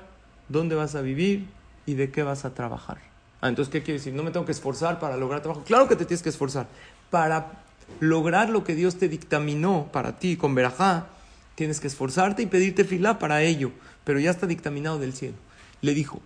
¿Dónde 0.50 0.74
vas 0.74 0.94
a 0.96 1.00
vivir? 1.00 1.46
¿Y 1.86 1.94
de 1.94 2.10
qué 2.10 2.22
vas 2.24 2.44
a 2.44 2.52
trabajar? 2.52 2.98
Ah, 3.40 3.48
entonces, 3.48 3.72
¿qué 3.72 3.82
quiere 3.82 3.96
decir? 3.98 4.12
No 4.12 4.22
me 4.22 4.32
tengo 4.32 4.44
que 4.44 4.52
esforzar 4.52 5.00
para 5.00 5.16
lograr 5.16 5.40
trabajo. 5.40 5.64
Claro 5.64 5.88
que 5.88 5.96
te 5.96 6.04
tienes 6.04 6.22
que 6.22 6.28
esforzar. 6.28 6.66
Para 7.08 7.52
lograr 8.00 8.50
lo 8.50 8.64
que 8.64 8.74
Dios 8.74 8.96
te 8.98 9.08
dictaminó 9.08 9.88
para 9.92 10.18
ti 10.18 10.36
con 10.36 10.54
Berajá, 10.54 11.06
tienes 11.54 11.80
que 11.80 11.86
esforzarte 11.86 12.42
y 12.42 12.46
pedirte 12.46 12.84
fila 12.84 13.18
para 13.18 13.40
ello. 13.40 13.72
Pero 14.04 14.20
ya 14.20 14.30
está 14.30 14.46
dictaminado 14.46 14.98
del 14.98 15.14
cielo. 15.14 15.36
Le 15.80 15.94
dijo, 15.94 16.20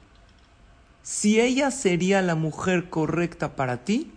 si 1.05 1.41
ella 1.41 1.71
sería 1.71 2.21
la 2.21 2.35
mujer 2.35 2.91
correcta 2.91 3.55
para 3.55 3.85
ti, 3.85 4.11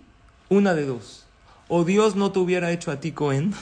una 0.49 0.73
de 0.73 0.87
dos. 0.87 1.27
O 1.67 1.83
Dios 1.83 2.15
no 2.15 2.31
te 2.31 2.39
hubiera 2.39 2.71
hecho 2.71 2.89
a 2.89 2.99
ti 2.99 3.11
Cohen, 3.11 3.53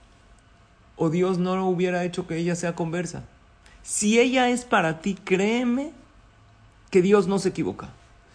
o 0.96 1.10
Dios 1.10 1.38
no 1.38 1.54
lo 1.54 1.66
hubiera 1.66 2.02
hecho 2.02 2.26
que 2.26 2.38
ella 2.38 2.56
sea 2.56 2.74
conversa. 2.74 3.22
Si 3.82 4.18
ella 4.18 4.50
es 4.50 4.64
para 4.64 5.00
ti, 5.00 5.14
créeme 5.14 5.92
que 6.90 7.02
Dios 7.02 7.26
no 7.26 7.38
se 7.38 7.50
equivoca. 7.50 7.90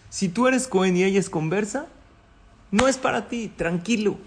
Si 0.09 0.29
tú 0.29 0.47
eres 0.47 0.67
Cohen 0.67 0.97
y 0.97 1.03
ella 1.03 1.19
es 1.19 1.29
conversa, 1.29 1.87
no 2.71 2.87
es 2.87 2.97
para 2.97 3.27
ti, 3.27 3.51
tranquilo. 3.55 4.17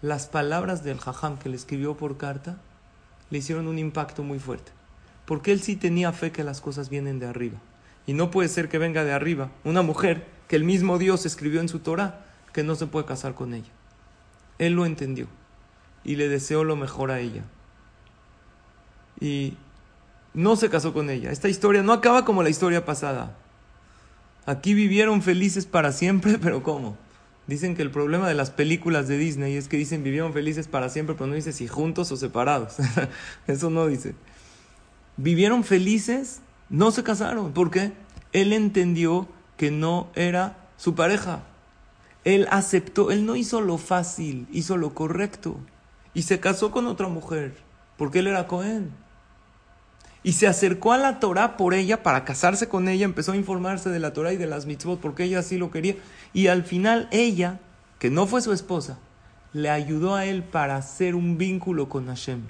Las 0.00 0.26
palabras 0.26 0.82
del 0.84 0.98
Jajam 0.98 1.38
que 1.38 1.48
le 1.48 1.56
escribió 1.56 1.96
por 1.96 2.16
carta 2.16 2.56
le 3.30 3.38
hicieron 3.38 3.68
un 3.68 3.78
impacto 3.78 4.22
muy 4.22 4.38
fuerte. 4.38 4.72
Porque 5.26 5.52
él 5.52 5.60
sí 5.60 5.76
tenía 5.76 6.12
fe 6.12 6.32
que 6.32 6.44
las 6.44 6.60
cosas 6.60 6.88
vienen 6.88 7.18
de 7.18 7.26
arriba. 7.26 7.58
Y 8.06 8.14
no 8.14 8.30
puede 8.30 8.48
ser 8.48 8.68
que 8.68 8.78
venga 8.78 9.04
de 9.04 9.12
arriba 9.12 9.50
una 9.64 9.82
mujer 9.82 10.26
que 10.48 10.56
el 10.56 10.64
mismo 10.64 10.98
Dios 10.98 11.24
escribió 11.24 11.60
en 11.60 11.68
su 11.68 11.78
Torah 11.78 12.26
que 12.52 12.62
no 12.62 12.74
se 12.74 12.86
puede 12.86 13.06
casar 13.06 13.34
con 13.34 13.54
ella. 13.54 13.70
Él 14.58 14.74
lo 14.74 14.86
entendió 14.86 15.28
y 16.04 16.16
le 16.16 16.28
deseó 16.28 16.64
lo 16.64 16.76
mejor 16.76 17.10
a 17.10 17.20
ella. 17.20 17.44
Y 19.22 19.56
no 20.34 20.56
se 20.56 20.68
casó 20.68 20.92
con 20.92 21.08
ella. 21.08 21.30
Esta 21.30 21.48
historia 21.48 21.84
no 21.84 21.92
acaba 21.92 22.24
como 22.24 22.42
la 22.42 22.50
historia 22.50 22.84
pasada. 22.84 23.36
Aquí 24.46 24.74
vivieron 24.74 25.22
felices 25.22 25.64
para 25.64 25.92
siempre, 25.92 26.38
pero 26.42 26.64
¿cómo? 26.64 26.96
Dicen 27.46 27.76
que 27.76 27.82
el 27.82 27.92
problema 27.92 28.26
de 28.28 28.34
las 28.34 28.50
películas 28.50 29.06
de 29.06 29.18
Disney 29.18 29.56
es 29.56 29.68
que 29.68 29.76
dicen 29.76 30.02
vivieron 30.02 30.32
felices 30.32 30.66
para 30.66 30.88
siempre, 30.88 31.14
pero 31.14 31.28
no 31.28 31.34
dice 31.34 31.52
si 31.52 31.68
juntos 31.68 32.10
o 32.10 32.16
separados. 32.16 32.78
Eso 33.46 33.70
no 33.70 33.86
dice. 33.86 34.16
Vivieron 35.16 35.62
felices, 35.62 36.40
no 36.68 36.90
se 36.90 37.04
casaron. 37.04 37.52
¿Por 37.52 37.70
qué? 37.70 37.92
Él 38.32 38.52
entendió 38.52 39.28
que 39.56 39.70
no 39.70 40.08
era 40.16 40.56
su 40.76 40.96
pareja. 40.96 41.44
Él 42.24 42.48
aceptó, 42.50 43.12
él 43.12 43.24
no 43.24 43.36
hizo 43.36 43.60
lo 43.60 43.78
fácil, 43.78 44.48
hizo 44.50 44.76
lo 44.76 44.94
correcto. 44.94 45.60
Y 46.12 46.22
se 46.22 46.40
casó 46.40 46.72
con 46.72 46.88
otra 46.88 47.06
mujer, 47.06 47.54
porque 47.96 48.18
él 48.18 48.26
era 48.26 48.48
Cohen 48.48 49.01
y 50.24 50.32
se 50.32 50.46
acercó 50.46 50.92
a 50.92 50.98
la 50.98 51.18
Torah 51.18 51.56
por 51.56 51.74
ella 51.74 52.02
para 52.02 52.24
casarse 52.24 52.68
con 52.68 52.88
ella, 52.88 53.04
empezó 53.04 53.32
a 53.32 53.36
informarse 53.36 53.90
de 53.90 53.98
la 53.98 54.12
Torah 54.12 54.32
y 54.32 54.36
de 54.36 54.46
las 54.46 54.66
mitzvot 54.66 55.00
porque 55.00 55.24
ella 55.24 55.40
así 55.40 55.58
lo 55.58 55.70
quería. 55.70 55.96
Y 56.32 56.46
al 56.46 56.62
final 56.62 57.08
ella, 57.10 57.60
que 57.98 58.10
no 58.10 58.26
fue 58.26 58.40
su 58.40 58.52
esposa, 58.52 58.98
le 59.52 59.68
ayudó 59.68 60.14
a 60.14 60.24
él 60.24 60.44
para 60.44 60.76
hacer 60.76 61.14
un 61.14 61.38
vínculo 61.38 61.88
con 61.88 62.06
Hashem. 62.06 62.42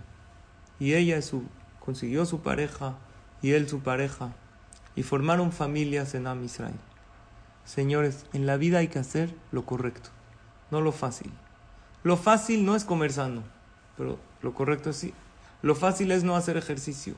Y 0.79 0.95
ella 0.95 1.21
su, 1.23 1.45
consiguió 1.81 2.27
su 2.27 2.41
pareja 2.41 2.97
y 3.41 3.53
él 3.53 3.69
su 3.69 3.81
pareja 3.81 4.33
y 4.95 5.03
formaron 5.03 5.53
familias 5.53 6.15
en 6.15 6.27
Am 6.27 6.45
Israel. 6.45 6.75
Señores, 7.65 8.27
en 8.33 8.47
la 8.47 8.57
vida 8.57 8.79
hay 8.79 8.89
que 8.89 8.99
hacer 8.99 9.35
lo 9.51 9.65
correcto, 9.65 10.11
no 10.71 10.81
lo 10.81 10.93
fácil. 10.93 11.33
Lo 12.03 12.17
fácil 12.17 12.65
no 12.67 12.75
es 12.75 12.85
comer 12.85 13.13
sano, 13.13 13.43
pero 13.97 14.19
lo 14.43 14.55
correcto 14.55 14.91
es 14.91 14.97
sí. 14.97 15.15
Lo 15.63 15.77
fácil 15.77 16.11
es 16.11 16.25
no 16.25 16.35
hacer 16.35 16.57
ejercicio. 16.57 17.15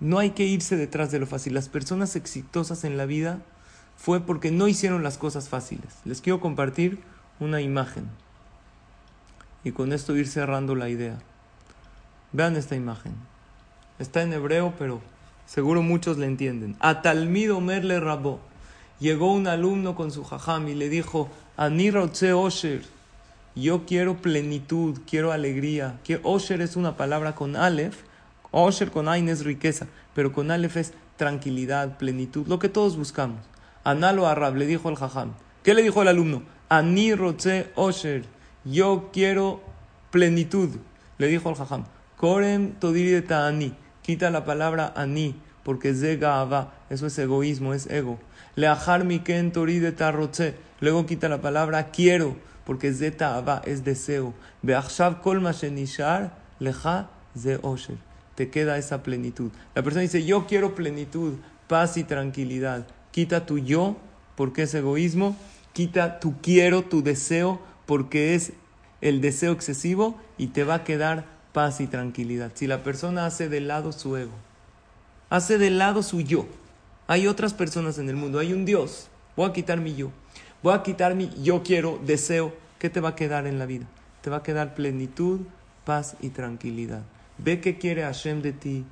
No 0.00 0.18
hay 0.18 0.30
que 0.30 0.44
irse 0.44 0.76
detrás 0.76 1.10
de 1.10 1.18
lo 1.18 1.26
fácil. 1.26 1.54
Las 1.54 1.68
personas 1.68 2.16
exitosas 2.16 2.84
en 2.84 2.96
la 2.96 3.06
vida 3.06 3.40
fue 3.96 4.20
porque 4.20 4.50
no 4.50 4.68
hicieron 4.68 5.02
las 5.02 5.18
cosas 5.18 5.48
fáciles. 5.48 5.94
Les 6.04 6.20
quiero 6.20 6.40
compartir 6.40 7.00
una 7.40 7.60
imagen. 7.60 8.08
Y 9.64 9.72
con 9.72 9.92
esto 9.92 10.14
ir 10.16 10.28
cerrando 10.28 10.74
la 10.74 10.88
idea. 10.88 11.18
Vean 12.32 12.56
esta 12.56 12.76
imagen. 12.76 13.14
Está 13.98 14.22
en 14.22 14.32
hebreo, 14.32 14.74
pero 14.78 15.00
seguro 15.46 15.82
muchos 15.82 16.18
le 16.18 16.26
entienden. 16.26 16.76
A 16.80 17.00
Talmido 17.00 17.60
Merle 17.60 17.98
Rabó. 17.98 18.40
Llegó 19.00 19.32
un 19.32 19.46
alumno 19.46 19.94
con 19.94 20.10
su 20.10 20.24
jajam 20.24 20.68
y 20.68 20.74
le 20.74 20.88
dijo, 20.88 21.30
Ani 21.56 21.90
Osher. 21.90 22.82
Yo 23.54 23.86
quiero 23.86 24.18
plenitud, 24.18 24.98
quiero 25.08 25.32
alegría. 25.32 25.98
Osher 26.22 26.60
es 26.60 26.76
una 26.76 26.98
palabra 26.98 27.34
con 27.34 27.56
Aleph 27.56 27.96
Osher 28.50 28.90
con 28.90 29.08
Ain 29.08 29.28
es 29.28 29.44
riqueza, 29.44 29.86
pero 30.14 30.32
con 30.32 30.50
Aleph 30.50 30.76
es 30.76 30.92
tranquilidad, 31.16 31.98
plenitud, 31.98 32.46
lo 32.46 32.58
que 32.58 32.68
todos 32.68 32.96
buscamos. 32.96 33.40
Analo 33.84 34.26
Arab 34.26 34.56
le 34.56 34.66
dijo 34.66 34.88
al 34.88 34.96
Jajam. 34.96 35.34
¿Qué 35.62 35.74
le 35.74 35.82
dijo 35.82 36.00
al 36.00 36.08
alumno? 36.08 36.42
Ani 36.68 37.14
Roche 37.14 37.70
Osher. 37.74 38.24
Yo 38.64 39.10
quiero 39.12 39.60
plenitud. 40.10 40.70
Le 41.18 41.28
dijo 41.28 41.48
al 41.48 41.54
Jajam. 41.54 41.84
Korem 42.16 42.72
Todiri 42.72 43.20
Ta'ani. 43.22 43.74
Quita 44.02 44.30
la 44.30 44.44
palabra 44.44 44.92
Ani, 44.96 45.34
porque 45.62 45.92
de 45.92 46.18
Eso 46.90 47.06
es 47.06 47.18
egoísmo, 47.18 47.74
es 47.74 47.86
ego. 47.88 48.18
Leachar 48.54 49.04
Miken 49.04 49.52
de 49.52 49.92
Tarroche. 49.92 50.54
Luego 50.80 51.06
quita 51.06 51.28
la 51.28 51.40
palabra 51.40 51.90
quiero, 51.90 52.36
porque 52.64 52.92
Ta'ava, 52.92 53.62
es 53.64 53.84
deseo. 53.84 54.34
Beachshav 54.62 55.20
Kol 55.22 55.40
Mashenishar 55.40 56.32
Lecha 56.58 57.08
Ze 57.36 57.58
Osher 57.62 58.05
te 58.36 58.50
queda 58.50 58.78
esa 58.78 59.02
plenitud. 59.02 59.50
La 59.74 59.82
persona 59.82 60.02
dice, 60.02 60.24
yo 60.24 60.46
quiero 60.46 60.74
plenitud, 60.74 61.34
paz 61.66 61.96
y 61.96 62.04
tranquilidad. 62.04 62.86
Quita 63.10 63.46
tu 63.46 63.58
yo, 63.58 63.96
porque 64.36 64.62
es 64.62 64.74
egoísmo. 64.74 65.36
Quita 65.72 66.20
tu 66.20 66.40
quiero, 66.40 66.82
tu 66.82 67.02
deseo, 67.02 67.60
porque 67.86 68.34
es 68.34 68.52
el 69.00 69.20
deseo 69.20 69.52
excesivo 69.52 70.16
y 70.38 70.48
te 70.48 70.64
va 70.64 70.76
a 70.76 70.84
quedar 70.84 71.24
paz 71.52 71.80
y 71.80 71.86
tranquilidad. 71.86 72.52
Si 72.54 72.66
la 72.66 72.82
persona 72.82 73.26
hace 73.26 73.48
de 73.48 73.60
lado 73.60 73.92
su 73.92 74.16
ego, 74.16 74.32
hace 75.30 75.58
de 75.58 75.70
lado 75.70 76.02
su 76.02 76.20
yo, 76.20 76.46
hay 77.06 77.26
otras 77.26 77.54
personas 77.54 77.98
en 77.98 78.08
el 78.08 78.16
mundo, 78.16 78.38
hay 78.38 78.52
un 78.52 78.64
Dios, 78.64 79.08
voy 79.36 79.48
a 79.48 79.52
quitar 79.52 79.80
mi 79.80 79.94
yo, 79.94 80.10
voy 80.62 80.74
a 80.74 80.82
quitar 80.82 81.14
mi 81.14 81.30
yo 81.42 81.62
quiero, 81.62 81.98
deseo, 82.04 82.54
¿qué 82.78 82.90
te 82.90 83.00
va 83.00 83.10
a 83.10 83.14
quedar 83.14 83.46
en 83.46 83.58
la 83.58 83.66
vida? 83.66 83.86
Te 84.22 84.30
va 84.30 84.38
a 84.38 84.42
quedar 84.42 84.74
plenitud, 84.74 85.40
paz 85.84 86.16
y 86.20 86.30
tranquilidad. 86.30 87.02
Ve 87.38 87.60
qué 87.60 87.78
quiere 87.78 88.02
Hashem 88.02 88.42
de 88.42 88.52
ti, 88.52 88.84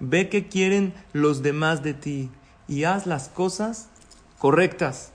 ve 0.00 0.28
qué 0.28 0.48
quieren 0.48 0.94
los 1.12 1.42
demás 1.42 1.82
de 1.82 1.94
ti 1.94 2.30
y 2.66 2.84
haz 2.84 3.06
las 3.06 3.28
cosas 3.28 3.88
correctas. 4.38 5.12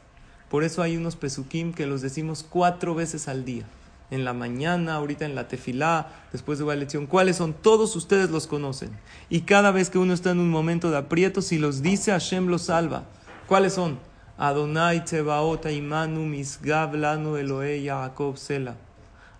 Por 0.49 0.63
eso 0.63 0.81
hay 0.81 0.95
unos 0.95 1.15
pesukim 1.15 1.73
que 1.73 1.87
los 1.87 2.01
decimos 2.01 2.45
cuatro 2.47 2.93
veces 2.93 3.27
al 3.27 3.43
día. 3.43 3.65
En 4.11 4.23
la 4.23 4.33
mañana, 4.33 4.95
ahorita 4.95 5.25
en 5.25 5.33
la 5.33 5.47
tefilá, 5.47 6.09
después 6.31 6.59
de 6.59 6.65
la 6.65 6.75
lección. 6.75 7.07
¿Cuáles 7.07 7.37
son? 7.37 7.53
Todos 7.53 7.95
ustedes 7.95 8.29
los 8.29 8.45
conocen. 8.45 8.91
Y 9.29 9.41
cada 9.41 9.71
vez 9.71 9.89
que 9.89 9.97
uno 9.97 10.13
está 10.13 10.29
en 10.29 10.39
un 10.39 10.51
momento 10.51 10.91
de 10.91 10.97
aprieto, 10.97 11.41
si 11.41 11.57
los 11.57 11.81
dice, 11.81 12.11
Hashem 12.11 12.47
los 12.47 12.63
salva. 12.63 13.05
¿Cuáles 13.47 13.73
son? 13.73 13.99
Adonai 14.37 15.03
Tzebaot 15.03 15.65
Imanu 15.71 16.21
Misgav 16.25 16.93
Lanu 16.93 17.37
Elohe 17.37 17.81
Yaakov 17.81 18.37
Sela. 18.37 18.75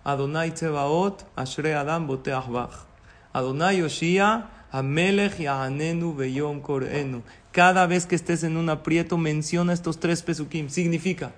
Adonai 0.02 0.50
Tzebaot 0.52 1.24
Ashre 1.36 1.74
Adam 1.74 2.08
Boteach. 2.08 2.46
Adonai 3.36 3.82
Oshia 3.82 4.46
Amelech 4.72 5.38
Yahanenu 5.38 6.14
Beyom 6.14 6.62
Korenu. 6.62 7.22
Cada 7.52 7.86
vez 7.86 8.06
que 8.06 8.14
estés 8.14 8.44
en 8.44 8.56
un 8.56 8.70
aprieto, 8.70 9.18
menciona 9.18 9.74
estos 9.74 10.00
tres 10.00 10.22
pesukim. 10.22 10.70
Significa, 10.70 11.32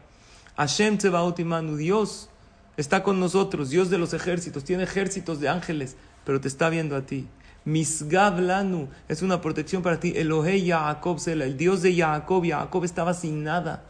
Hashem 0.56 0.98
Tzebaot 0.98 1.40
Imanu, 1.40 1.76
Dios 1.76 2.30
está 2.76 3.02
con 3.02 3.18
nosotros, 3.18 3.70
Dios 3.70 3.90
de 3.90 3.98
los 3.98 4.14
ejércitos, 4.14 4.62
tiene 4.62 4.84
ejércitos 4.84 5.40
de 5.40 5.48
ángeles, 5.48 5.96
pero 6.24 6.40
te 6.40 6.46
está 6.46 6.68
viendo 6.68 6.94
a 6.94 7.02
ti. 7.02 7.26
Misgav 7.64 8.38
Lanu 8.38 8.88
es 9.08 9.22
una 9.22 9.40
protección 9.40 9.82
para 9.82 9.98
ti. 9.98 10.12
Elohe 10.14 10.62
Yaakov 10.62 11.18
Sela, 11.18 11.46
el 11.46 11.56
Dios 11.56 11.82
de 11.82 11.96
Jacob. 11.96 12.44
Jacob 12.46 12.84
estaba 12.84 13.12
sin 13.12 13.42
nada. 13.42 13.82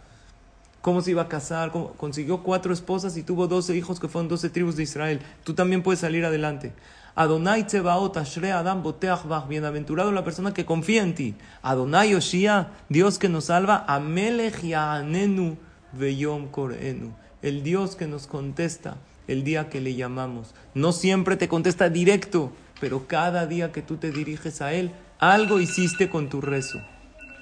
¿Cómo 0.81 1.03
se 1.03 1.11
iba 1.11 1.23
a 1.23 1.29
casar? 1.29 1.73
Consiguió 1.99 2.43
cuatro 2.43 2.73
esposas 2.73 3.17
y 3.19 3.23
tuvo 3.23 3.49
doce 3.49 3.77
hijos 3.77 4.01
que 4.01 4.09
fueron 4.09 4.29
doce 4.29 4.49
tribus 4.49 4.77
de 4.77 4.85
Israel. 4.85 5.21
Tú 5.45 5.53
también 5.53 5.83
puedes 5.83 6.01
salir 6.01 6.25
adelante. 6.25 6.73
Adonai 7.19 7.67
Tzebaot 7.67 8.17
Ashre 8.17 8.53
Adam 8.53 8.81
Boteach 8.81 9.27
Bienaventurado 9.49 10.13
la 10.13 10.23
persona 10.23 10.55
que 10.55 10.65
confía 10.65 11.03
en 11.03 11.17
ti. 11.17 11.35
Adonai 11.63 12.15
Oshia, 12.15 12.69
Dios 12.89 13.19
que 13.19 13.29
nos 13.29 13.47
salva. 13.47 13.85
Amelech 13.89 14.63
Yaanenu 14.63 15.57
Veyom 15.95 16.47
Korenu. 16.47 17.13
El 17.43 17.65
Dios 17.65 17.97
que 17.97 18.07
nos 18.07 18.29
contesta 18.29 18.99
el 19.27 19.43
día 19.43 19.69
que 19.69 19.81
le 19.81 19.97
llamamos. 19.97 20.55
No 20.75 20.93
siempre 20.93 21.37
te 21.37 21.49
contesta 21.49 21.89
directo, 21.89 22.53
pero 22.81 23.09
cada 23.09 23.47
día 23.47 23.73
que 23.73 23.83
tú 23.83 23.97
te 23.97 24.13
diriges 24.13 24.63
a 24.63 24.73
Él, 24.73 24.93
algo 25.19 25.59
hiciste 25.59 26.09
con 26.11 26.29
tu 26.29 26.41
rezo. 26.41 26.81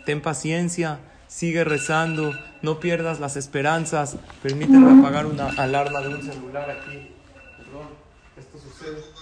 Ten 0.06 0.22
paciencia, 0.22 1.00
sigue 1.26 1.64
rezando, 1.64 2.32
no 2.62 2.80
pierdas 2.80 3.20
las 3.20 3.36
esperanzas. 3.36 4.16
Permíteme 4.42 5.00
apagar 5.00 5.26
una 5.26 5.48
alarma 5.48 6.00
de 6.00 6.08
un 6.08 6.22
celular 6.22 6.70
aquí. 6.70 7.10
Perdón, 7.58 7.88
esto 8.38 8.58
sucede 8.58 9.15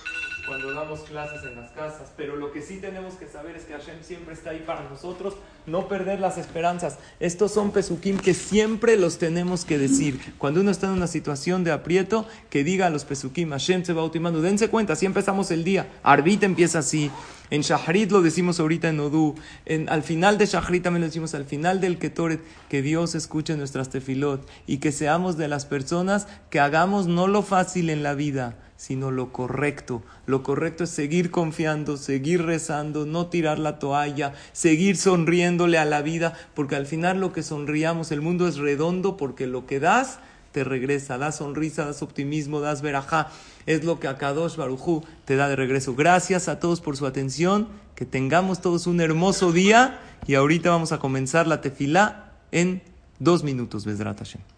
cuando 0.47 0.73
damos 0.73 1.01
clases 1.01 1.43
en 1.45 1.57
las 1.57 1.71
casas, 1.71 2.13
pero 2.17 2.37
lo 2.37 2.53
que 2.53 2.63
sí 2.63 2.79
tenemos 2.79 3.15
que 3.15 3.27
saber 3.27 3.57
es 3.57 3.65
que 3.65 3.73
Hashem 3.73 4.03
siempre 4.03 4.35
está 4.35 4.51
ahí 4.51 4.63
para 4.67 4.89
nosotros, 4.89 5.35
no 5.67 5.89
perder 5.89 6.21
las 6.21 6.37
esperanzas. 6.39 6.99
Estos 7.21 7.53
son 7.53 7.71
pesukim 7.71 8.19
que 8.19 8.35
siempre 8.35 8.97
los 8.97 9.19
tenemos 9.19 9.65
que 9.65 9.79
decir. 9.79 10.21
Cuando 10.39 10.61
uno 10.61 10.71
está 10.71 10.87
en 10.87 10.93
una 10.93 11.07
situación 11.07 11.65
de 11.65 11.73
aprieto, 11.73 12.27
que 12.51 12.65
diga 12.65 12.87
a 12.87 12.91
los 12.91 13.05
pesukim, 13.05 13.51
Hashem 13.51 13.85
se 13.85 13.93
va 13.93 14.05
ultimando. 14.05 14.43
Dense 14.43 14.69
cuenta, 14.69 14.93
así 14.93 15.07
empezamos 15.07 15.51
el 15.51 15.65
día. 15.65 15.91
Arbit 16.03 16.43
empieza 16.43 16.81
así. 16.81 17.11
En 17.51 17.61
Shahrit 17.61 18.11
lo 18.11 18.23
decimos 18.23 18.59
ahorita 18.59 18.89
en 18.89 19.01
Odú. 19.01 19.35
En, 19.65 19.89
al 19.89 20.03
final 20.03 20.39
de 20.39 20.47
Shahrit 20.47 20.83
también 20.83 21.03
lo 21.03 21.07
decimos, 21.07 21.35
al 21.35 21.45
final 21.45 21.81
del 21.81 21.99
Ketoret, 21.99 22.41
que 22.69 22.83
Dios 22.83 23.15
escuche 23.15 23.57
nuestras 23.57 23.91
tefilot 23.91 24.49
y 24.67 24.79
que 24.79 24.93
seamos 24.93 25.37
de 25.37 25.49
las 25.49 25.67
personas 25.67 26.27
que 26.51 26.61
hagamos 26.61 27.07
no 27.07 27.27
lo 27.29 27.43
fácil 27.43 27.91
en 27.91 28.03
la 28.03 28.15
vida, 28.15 28.57
sino 28.77 29.11
lo 29.11 29.33
correcto. 29.33 30.03
Lo 30.27 30.43
correcto 30.43 30.85
es 30.85 30.91
seguir 30.91 31.31
confiando, 31.31 31.97
seguir 31.97 32.45
rezando, 32.45 33.07
no 33.07 33.27
tirar 33.27 33.59
la 33.59 33.79
toalla, 33.79 34.35
seguir 34.53 34.97
sonriéndole 34.97 35.79
a 35.79 35.85
la 35.85 36.03
vida, 36.03 36.35
porque 36.55 36.77
al 36.77 36.87
final 36.87 37.21
lo 37.21 37.33
que 37.33 37.43
sonriamos, 37.43 38.13
el 38.13 38.21
mundo 38.21 38.49
es 38.49 38.57
redondo 38.57 39.17
porque 39.17 39.47
lo 39.47 39.67
que 39.67 39.81
das 39.81 40.19
te 40.53 40.63
regresa, 40.63 41.19
das 41.19 41.39
sonrisa, 41.39 41.85
das 41.85 42.01
optimismo, 42.01 42.61
das 42.61 42.81
verajá, 42.81 43.29
es 43.67 43.83
lo 43.83 43.99
que 43.99 44.07
Akadosh 44.07 44.57
Barujú 44.57 45.03
te 45.25 45.35
da 45.35 45.49
de 45.49 45.57
regreso. 45.57 45.97
Gracias 45.97 46.49
a 46.49 46.61
todos 46.61 46.81
por 46.81 46.97
su 46.97 47.07
atención, 47.07 47.67
que 47.97 48.07
tengamos 48.07 48.61
todos 48.61 48.87
un 48.87 49.01
hermoso 49.01 49.51
día 49.51 50.01
y 50.27 50.35
ahorita 50.35 50.71
vamos 50.71 50.93
a 50.93 50.99
comenzar 50.99 51.49
la 51.49 51.61
tefilá 51.61 52.33
en 52.53 52.83
dos 53.19 53.43
minutos, 53.43 53.85
Besrat 53.85 54.19
Hashem. 54.19 54.54